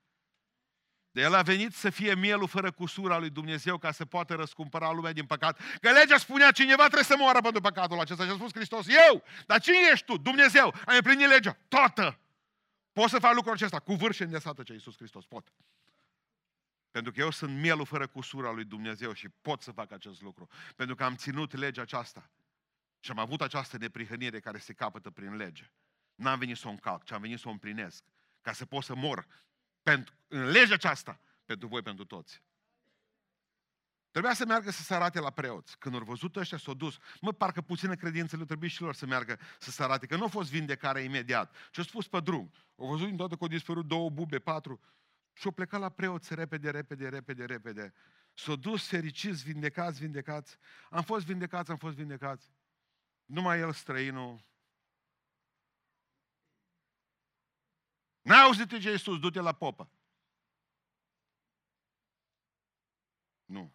De 1.12 1.21
El 1.21 1.34
a 1.34 1.41
venit 1.41 1.73
să 1.73 1.89
fie 1.89 2.15
mielul 2.15 2.47
fără 2.47 2.71
cusura 2.71 3.17
lui 3.17 3.30
Dumnezeu 3.30 3.77
ca 3.77 3.91
să 3.91 4.06
poată 4.06 4.34
răscumpăra 4.34 4.91
lumea 4.91 5.13
din 5.13 5.25
păcat. 5.25 5.60
Că 5.82 5.91
legea 5.91 6.17
spunea 6.17 6.51
cineva 6.51 6.84
trebuie 6.84 7.03
să 7.03 7.15
moară 7.17 7.41
pentru 7.41 7.62
păcatul 7.62 7.99
acesta. 7.99 8.23
Și 8.23 8.30
a 8.30 8.34
spus 8.34 8.53
Hristos, 8.53 8.86
eu! 8.88 9.23
Dar 9.45 9.60
cine 9.60 9.77
ești 9.91 10.06
tu? 10.06 10.17
Dumnezeu! 10.17 10.73
Ai 10.86 10.95
împlinit 10.95 11.27
legea. 11.27 11.58
Toată! 11.67 12.19
Poți 12.93 13.12
să 13.12 13.19
faci 13.19 13.34
lucrul 13.34 13.53
acesta 13.53 13.80
cu 13.80 13.93
vârșe 13.93 14.23
îndesată 14.23 14.63
ce 14.63 14.73
Iisus 14.73 14.95
Hristos. 14.95 15.25
Pot. 15.25 15.53
Pentru 16.98 17.16
că 17.16 17.22
eu 17.22 17.32
sunt 17.32 17.60
mielul 17.60 17.86
fără 17.86 18.08
cusura 18.08 18.52
lui 18.52 18.64
Dumnezeu 18.64 19.14
și 19.14 19.30
pot 19.30 19.62
să 19.62 19.72
fac 19.72 19.92
acest 19.92 20.22
lucru. 20.22 20.48
Pentru 20.76 20.96
că 20.96 21.04
am 21.04 21.16
ținut 21.16 21.54
legea 21.54 21.82
aceasta. 21.82 22.30
Și 23.00 23.12
am 23.12 23.20
avut 23.20 23.42
această 23.42 23.78
neprihănire 23.78 24.40
care 24.40 24.58
se 24.58 24.74
capătă 24.74 25.10
prin 25.10 25.36
lege. 25.36 25.72
N-am 26.16 26.40
venit 26.40 26.58
să 26.58 26.68
o 26.68 26.70
încalc, 26.70 27.04
ci 27.04 27.12
am 27.12 27.22
venit 27.22 27.40
să 27.40 27.48
o 27.48 27.52
împlinesc. 27.52 28.04
Ca 28.42 28.54
să 28.54 28.66
pot 28.66 28.84
să 28.84 28.96
mor 28.96 29.28
pentru, 29.84 30.16
în 30.28 30.46
legea 30.50 30.74
aceasta 30.74 31.20
pentru 31.46 31.68
voi, 31.68 31.82
pentru 31.82 32.06
toți. 32.06 32.44
Trebuia 34.12 34.34
să 34.34 34.46
meargă 34.46 34.72
să 34.72 34.82
se 34.82 34.94
arate 34.94 35.20
la 35.20 35.30
preoți. 35.30 35.78
Când 35.78 35.96
au 35.96 36.02
văzut 36.02 36.36
ăștia, 36.36 36.58
s-au 36.58 36.74
dus. 36.74 36.98
Mă, 37.22 37.32
parcă 37.32 37.62
puțină 37.62 37.96
credință 37.96 38.38
le 38.38 38.46
trebuie 38.46 38.70
și 38.70 38.82
lor 38.82 38.96
să 38.96 39.06
meargă 39.06 39.40
să 39.60 39.72
se 39.72 39.84
arate, 39.84 40.06
că 40.06 40.16
nu 40.16 40.24
a 40.24 40.28
fost 40.28 40.50
vindecarea 40.50 41.02
imediat. 41.02 41.56
Ce-au 41.72 41.86
spus 41.86 42.08
pe 42.08 42.20
drum. 42.20 42.52
Au 42.78 42.88
văzut 42.88 43.08
din 43.08 43.18
toată 43.18 43.36
că 43.36 43.44
au 43.44 43.50
dispărut 43.50 43.86
două 43.86 44.10
bube, 44.10 44.40
patru. 44.40 44.80
Și 45.38 45.45
au 45.45 45.52
plecat 45.52 45.80
la 45.80 45.89
preoți 45.89 46.36
repede, 46.36 46.69
repede, 46.69 47.10
repede, 47.10 47.45
repede. 47.45 47.93
S-au 48.34 48.56
dus 48.56 48.88
fericiți, 48.88 49.43
vindecați, 49.43 50.00
vindecați. 50.00 50.58
Am 50.89 51.04
fost 51.04 51.26
vindecați, 51.26 51.71
am 51.71 51.78
fost 51.78 51.95
vindecați. 51.95 52.52
Numai 53.26 53.60
el, 53.60 53.73
străinul, 53.73 54.45
N-ai 58.21 58.41
auzit 58.41 58.69
ce 58.69 58.89
Iisus, 58.89 59.19
du-te 59.19 59.39
la 59.39 59.54
popă. 59.54 59.91
Nu. 63.45 63.73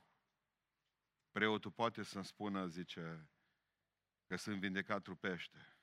Preotul 1.30 1.70
poate 1.70 2.02
să-mi 2.02 2.24
spună, 2.24 2.66
zice, 2.66 3.28
că 4.26 4.36
sunt 4.36 4.60
vindecat 4.60 5.02
trupește. 5.02 5.76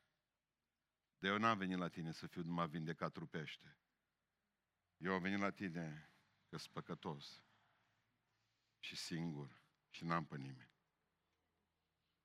Dar 1.18 1.32
eu 1.32 1.38
n-am 1.38 1.58
venit 1.58 1.78
la 1.78 1.88
tine 1.88 2.12
să 2.12 2.28
fiu 2.28 2.44
numai 2.44 2.68
vindecat 2.68 3.12
trupește. 3.12 3.79
Eu 5.00 5.14
am 5.14 5.22
venit 5.22 5.40
la 5.40 5.50
tine 5.50 6.10
că 6.50 6.58
sunt 6.58 6.74
păcătos 6.74 7.44
și 8.80 8.96
singur 8.96 9.62
și 9.90 10.04
n-am 10.04 10.26
pe 10.26 10.38
nimeni. 10.38 10.72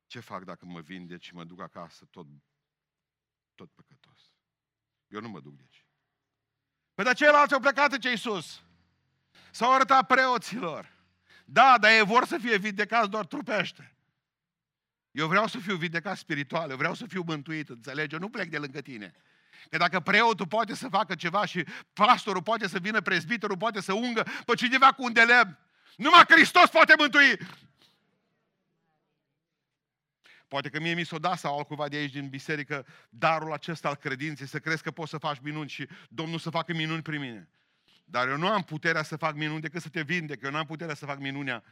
Ce 0.06 0.20
fac 0.20 0.44
dacă 0.44 0.64
mă 0.66 0.80
vindec 0.80 1.20
și 1.20 1.34
mă 1.34 1.44
duc 1.44 1.60
acasă 1.60 2.04
tot, 2.04 2.26
tot 3.54 3.70
păcătos? 3.70 4.32
Eu 5.06 5.20
nu 5.20 5.28
mă 5.28 5.40
duc 5.40 5.56
de 5.56 5.62
aici. 5.62 5.86
Păi 6.94 7.04
dar 7.04 7.14
ceilalți 7.14 7.54
au 7.54 7.60
plecat 7.60 7.92
în 7.92 8.00
cei 8.00 8.18
sus. 8.18 8.62
S-au 9.50 9.72
arătat 9.72 10.06
preoților. 10.06 10.92
Da, 11.44 11.78
dar 11.78 11.90
ei 11.90 12.04
vor 12.04 12.26
să 12.26 12.38
fie 12.38 12.58
vindecați 12.58 13.10
doar 13.10 13.26
trupește. 13.26 13.96
Eu 15.10 15.28
vreau 15.28 15.46
să 15.46 15.58
fiu 15.58 15.76
vindecat 15.76 16.16
spiritual, 16.16 16.70
eu 16.70 16.76
vreau 16.76 16.94
să 16.94 17.06
fiu 17.06 17.22
mântuit, 17.22 17.68
înțelegi? 17.68 18.14
Eu 18.14 18.20
nu 18.20 18.30
plec 18.30 18.48
de 18.48 18.58
lângă 18.58 18.80
tine. 18.80 19.14
Că 19.70 19.76
dacă 19.76 20.00
preotul 20.00 20.46
poate 20.46 20.74
să 20.74 20.88
facă 20.88 21.14
ceva 21.14 21.44
și 21.44 21.64
pastorul 21.92 22.42
poate 22.42 22.68
să 22.68 22.78
vină, 22.78 23.00
prezbiterul 23.00 23.56
poate 23.56 23.80
să 23.80 23.92
ungă 23.92 24.26
pe 24.44 24.54
cineva 24.54 24.92
cu 24.92 25.04
un 25.04 25.12
deleb, 25.12 25.56
numai 25.96 26.24
Hristos 26.28 26.70
poate 26.70 26.94
mântui. 26.98 27.38
Poate 30.48 30.68
că 30.68 30.80
mie 30.80 30.94
mi 30.94 31.04
s-o 31.04 31.18
da 31.18 31.36
sau 31.36 31.56
altcuva 31.56 31.88
de 31.88 31.96
aici 31.96 32.12
din 32.12 32.28
biserică 32.28 32.86
darul 33.08 33.52
acesta 33.52 33.88
al 33.88 33.94
credinței, 33.94 34.46
să 34.46 34.58
crezi 34.58 34.82
că 34.82 34.90
poți 34.90 35.10
să 35.10 35.18
faci 35.18 35.38
minuni 35.42 35.68
și 35.68 35.88
Domnul 36.08 36.38
să 36.38 36.50
facă 36.50 36.72
minuni 36.72 37.02
prin 37.02 37.20
mine. 37.20 37.48
Dar 38.04 38.28
eu 38.28 38.36
nu 38.36 38.48
am 38.48 38.62
puterea 38.62 39.02
să 39.02 39.16
fac 39.16 39.34
minuni 39.34 39.60
decât 39.60 39.82
să 39.82 39.88
te 39.88 40.02
vindec, 40.02 40.42
eu 40.42 40.50
nu 40.50 40.56
am 40.56 40.66
puterea 40.66 40.94
să 40.94 41.06
fac 41.06 41.18
minunea 41.18 41.64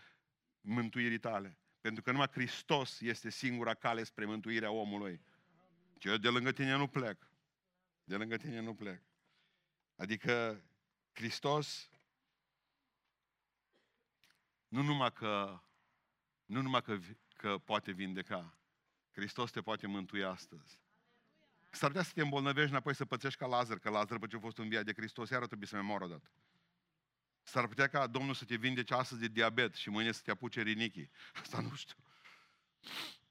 mântuirii 0.61 1.18
tale. 1.18 1.59
Pentru 1.80 2.03
că 2.03 2.11
numai 2.11 2.28
Hristos 2.32 3.01
este 3.01 3.30
singura 3.30 3.74
cale 3.74 4.05
spre 4.05 4.24
mântuirea 4.24 4.70
omului. 4.70 5.20
Și 5.99 6.09
eu 6.09 6.16
de 6.16 6.28
lângă 6.28 6.53
tine 6.53 6.76
nu 6.76 6.86
plec. 6.86 7.32
De 8.12 8.18
lângă 8.18 8.36
tine 8.36 8.60
nu 8.60 8.74
plec. 8.74 9.02
Adică 9.96 10.64
Hristos 11.12 11.90
nu 14.68 14.82
numai 14.82 15.12
că, 15.12 15.60
nu 16.44 16.62
numai 16.62 16.82
că, 16.82 16.98
că 17.36 17.58
poate 17.58 17.92
vindeca, 17.92 18.58
Hristos 19.10 19.50
te 19.50 19.62
poate 19.62 19.86
mântui 19.86 20.24
astăzi. 20.24 20.80
S-ar 21.70 21.88
putea 21.88 22.04
să 22.04 22.12
te 22.14 22.20
îmbolnăvești 22.20 22.70
înapoi 22.70 22.94
să 22.94 23.04
pățești 23.04 23.38
ca 23.38 23.46
Lazar, 23.46 23.78
că 23.78 23.90
Lazar, 23.90 24.18
după 24.18 24.26
ce 24.26 24.36
a 24.36 24.40
fost 24.40 24.58
înviat 24.58 24.84
de 24.84 24.92
Hristos, 24.92 25.30
iară 25.30 25.46
trebuie 25.46 25.68
să 25.68 25.74
mai 25.74 25.84
moară 25.84 26.04
odată. 26.04 26.30
S-ar 27.42 27.66
putea 27.66 27.88
ca 27.88 28.06
Domnul 28.06 28.34
să 28.34 28.44
te 28.44 28.56
vindece 28.56 28.94
astăzi 28.94 29.20
de 29.20 29.28
diabet 29.28 29.74
și 29.74 29.90
mâine 29.90 30.12
să 30.12 30.20
te 30.24 30.30
apuce 30.30 30.62
rinichii. 30.62 31.10
Asta 31.42 31.60
nu 31.60 31.74
știu. 31.74 31.96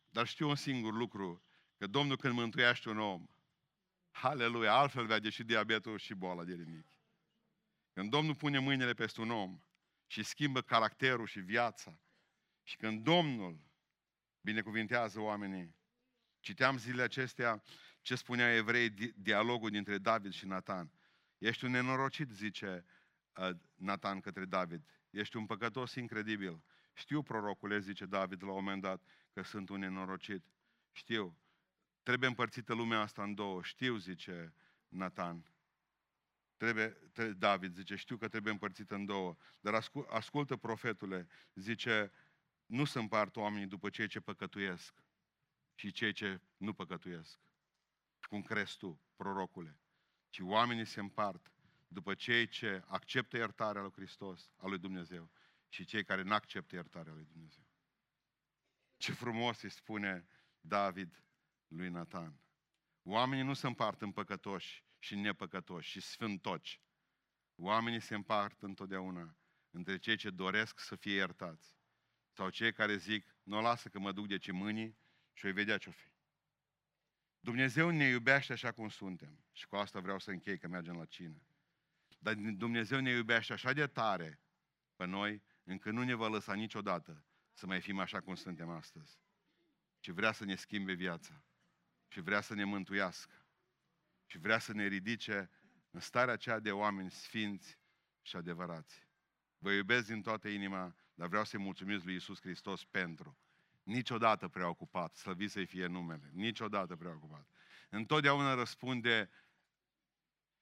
Dar 0.09 0.27
știu 0.27 0.49
un 0.49 0.55
singur 0.55 0.93
lucru, 0.93 1.43
că 1.77 1.87
Domnul 1.87 2.17
când 2.17 2.33
mântuiește 2.33 2.89
un 2.89 2.99
om, 2.99 3.27
Haleluia, 4.11 4.73
altfel 4.73 5.05
vede 5.05 5.29
și 5.29 5.43
diabetul 5.43 5.97
și 5.97 6.13
boala 6.13 6.43
de 6.43 6.53
rinichi. 6.53 6.99
Când 7.93 8.09
Domnul 8.09 8.35
pune 8.35 8.59
mâinile 8.59 8.93
peste 8.93 9.21
un 9.21 9.31
om 9.31 9.61
și 10.07 10.23
schimbă 10.23 10.61
caracterul 10.61 11.25
și 11.25 11.39
viața, 11.39 11.99
și 12.63 12.75
când 12.75 13.03
Domnul 13.03 13.59
binecuvintează 14.41 15.19
oamenii, 15.19 15.75
citeam 16.39 16.77
zilele 16.77 17.01
acestea 17.01 17.63
ce 18.01 18.15
spunea 18.15 18.55
evrei, 18.55 18.89
dialogul 19.15 19.69
dintre 19.69 19.97
David 19.97 20.33
și 20.33 20.45
Nathan. 20.45 20.91
Ești 21.37 21.65
un 21.65 21.71
nenorocit, 21.71 22.29
zice 22.29 22.85
uh, 23.35 23.49
Nathan 23.75 24.19
către 24.19 24.45
David. 24.45 24.85
Ești 25.09 25.37
un 25.37 25.45
păcătos 25.45 25.95
incredibil. 25.95 26.63
Știu, 26.93 27.21
prorocule, 27.21 27.79
zice 27.79 28.05
David 28.05 28.43
la 28.43 28.49
un 28.49 28.55
moment 28.55 28.81
dat, 28.81 29.03
că 29.33 29.41
sunt 29.41 29.69
un 29.69 29.79
nenorocit. 29.79 30.45
Știu. 30.91 31.37
Trebuie 32.03 32.29
împărțită 32.29 32.73
lumea 32.73 32.99
asta 32.99 33.23
în 33.23 33.33
două. 33.33 33.63
Știu, 33.63 33.97
zice 33.97 34.53
Nathan. 34.87 35.51
Trebuie, 36.57 36.87
trebuie, 36.87 37.35
David 37.35 37.75
zice, 37.75 37.95
știu 37.95 38.17
că 38.17 38.27
trebuie 38.27 38.53
împărțită 38.53 38.95
în 38.95 39.05
două. 39.05 39.37
Dar 39.59 39.73
ascul, 39.73 40.07
ascultă 40.09 40.57
profetule, 40.57 41.27
zice, 41.53 42.11
nu 42.65 42.85
se 42.85 42.99
împart 42.99 43.35
oamenii 43.35 43.67
după 43.67 43.89
cei 43.89 44.07
ce 44.07 44.19
păcătuiesc 44.19 45.03
și 45.75 45.91
cei 45.91 46.13
ce 46.13 46.41
nu 46.57 46.73
păcătuiesc. 46.73 47.39
Cum 48.21 48.41
crezi 48.41 48.77
tu, 48.77 49.01
prorocule? 49.15 49.79
Ci 50.29 50.39
oamenii 50.39 50.85
se 50.85 50.99
împart 50.99 51.51
după 51.87 52.13
cei 52.13 52.47
ce 52.47 52.83
acceptă 52.87 53.37
iertarea 53.37 53.81
lui 53.81 53.91
Hristos, 53.91 54.51
a 54.57 54.67
lui 54.67 54.77
Dumnezeu, 54.77 55.31
și 55.67 55.85
cei 55.85 56.03
care 56.03 56.21
nu 56.21 56.33
acceptă 56.33 56.75
iertarea 56.75 57.13
lui 57.13 57.25
Dumnezeu. 57.25 57.63
Ce 58.97 59.11
frumos 59.11 59.61
îi 59.61 59.69
spune 59.69 60.27
David 60.61 61.23
lui 61.71 61.89
Nathan. 61.89 62.39
Oamenii 63.03 63.43
nu 63.43 63.53
se 63.53 63.67
împart 63.67 64.01
în 64.01 64.11
păcătoși 64.11 64.83
și 64.99 65.15
nepăcătoși 65.15 65.89
și 65.89 66.01
sfântoci. 66.01 66.81
Oamenii 67.55 67.99
se 67.99 68.15
împart 68.15 68.61
întotdeauna 68.61 69.37
între 69.69 69.97
cei 69.97 70.15
ce 70.15 70.29
doresc 70.29 70.79
să 70.79 70.95
fie 70.95 71.13
iertați 71.13 71.79
sau 72.31 72.49
cei 72.49 72.73
care 72.73 72.97
zic, 72.97 73.35
nu 73.43 73.57
o 73.57 73.61
lasă 73.61 73.89
că 73.89 73.99
mă 73.99 74.11
duc 74.11 74.27
de 74.27 74.37
ce 74.37 74.51
mâini 74.51 74.97
și 75.33 75.45
o 75.45 75.53
vedea 75.53 75.77
ce-o 75.77 75.91
fi. 75.91 76.11
Dumnezeu 77.39 77.89
ne 77.89 78.05
iubește 78.05 78.53
așa 78.53 78.71
cum 78.71 78.89
suntem. 78.89 79.43
Și 79.51 79.67
cu 79.67 79.75
asta 79.75 79.99
vreau 79.99 80.19
să 80.19 80.31
închei 80.31 80.57
că 80.57 80.67
mergem 80.67 80.95
la 80.95 81.05
cină. 81.05 81.41
Dar 82.19 82.33
Dumnezeu 82.33 82.99
ne 82.99 83.09
iubește 83.09 83.53
așa 83.53 83.73
de 83.73 83.87
tare 83.87 84.39
pe 84.95 85.05
noi, 85.05 85.41
încât 85.63 85.93
nu 85.93 86.03
ne 86.03 86.13
va 86.13 86.27
lăsa 86.27 86.53
niciodată 86.53 87.25
să 87.53 87.65
mai 87.65 87.81
fim 87.81 87.99
așa 87.99 88.21
cum 88.21 88.35
suntem 88.35 88.69
astăzi. 88.69 89.19
Și 89.99 90.11
vrea 90.11 90.31
să 90.31 90.45
ne 90.45 90.55
schimbe 90.55 90.93
viața. 90.93 91.43
Și 92.11 92.21
vrea 92.21 92.41
să 92.41 92.53
ne 92.53 92.63
mântuiască. 92.63 93.45
Și 94.25 94.37
vrea 94.37 94.59
să 94.59 94.73
ne 94.73 94.87
ridice 94.87 95.49
în 95.91 95.99
starea 95.99 96.33
aceea 96.33 96.59
de 96.59 96.71
oameni 96.71 97.11
sfinți 97.11 97.79
și 98.21 98.35
adevărați. 98.35 99.07
Vă 99.57 99.71
iubesc 99.71 100.07
din 100.07 100.21
toată 100.21 100.47
inima, 100.47 100.95
dar 101.13 101.27
vreau 101.27 101.43
să-i 101.43 101.59
mulțumesc 101.59 102.03
lui 102.03 102.15
Isus 102.15 102.39
Hristos 102.39 102.85
pentru. 102.85 103.37
Niciodată 103.83 104.47
preocupat, 104.47 105.15
slăvit 105.15 105.51
să-i 105.51 105.65
fie 105.65 105.85
numele, 105.85 106.29
niciodată 106.33 106.95
preocupat. 106.95 107.47
Întotdeauna 107.89 108.53
răspunde 108.53 109.29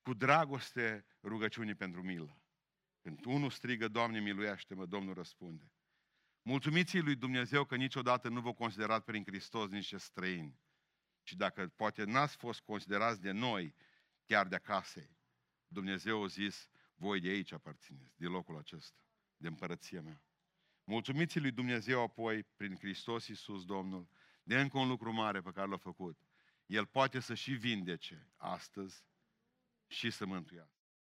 cu 0.02 0.14
dragoste 0.14 1.06
rugăciunii 1.24 1.76
pentru 1.76 2.02
milă. 2.02 2.42
Când 3.02 3.26
unul 3.26 3.50
strigă, 3.50 3.88
Doamne, 3.88 4.20
miluiește-mă, 4.20 4.86
Domnul 4.86 5.14
răspunde. 5.14 5.72
Mulțumiți 6.42 7.00
lui 7.00 7.16
Dumnezeu 7.16 7.64
că 7.64 7.76
niciodată 7.76 8.30
nu 8.30 8.42
vă 8.42 8.54
considerat 8.54 9.04
prin 9.04 9.24
Hristos 9.26 9.70
niște 9.70 9.98
străini. 9.98 10.60
Și 11.30 11.36
dacă 11.36 11.68
poate 11.68 12.04
n-ați 12.04 12.36
fost 12.36 12.62
considerați 12.62 13.22
de 13.22 13.32
noi, 13.32 13.76
chiar 14.26 14.48
de 14.48 14.56
acasă, 14.56 15.10
Dumnezeu 15.68 16.24
a 16.24 16.28
zis, 16.28 16.70
voi 16.96 17.20
de 17.20 17.28
aici 17.28 17.52
aparțineți, 17.52 18.20
de 18.20 18.26
locul 18.26 18.58
acesta, 18.58 19.00
de 19.38 19.48
împărăția 19.48 20.02
mea. 20.02 20.24
Mulțumiți 20.84 21.40
lui 21.40 21.52
Dumnezeu 21.52 22.02
apoi, 22.02 22.44
prin 22.44 22.76
Hristos 22.76 23.28
Iisus 23.28 23.66
Domnul, 23.66 24.10
de 24.44 24.60
încă 24.60 24.78
un 24.78 24.88
lucru 24.88 25.14
mare 25.14 25.42
pe 25.42 25.52
care 25.52 25.68
l-a 25.68 25.78
făcut. 25.78 26.20
El 26.66 26.86
poate 26.86 27.20
să 27.20 27.34
și 27.34 27.54
vindece 27.54 28.32
astăzi 28.36 29.04
și 29.88 30.10
să 30.10 30.26
mântuiască. 30.26 30.79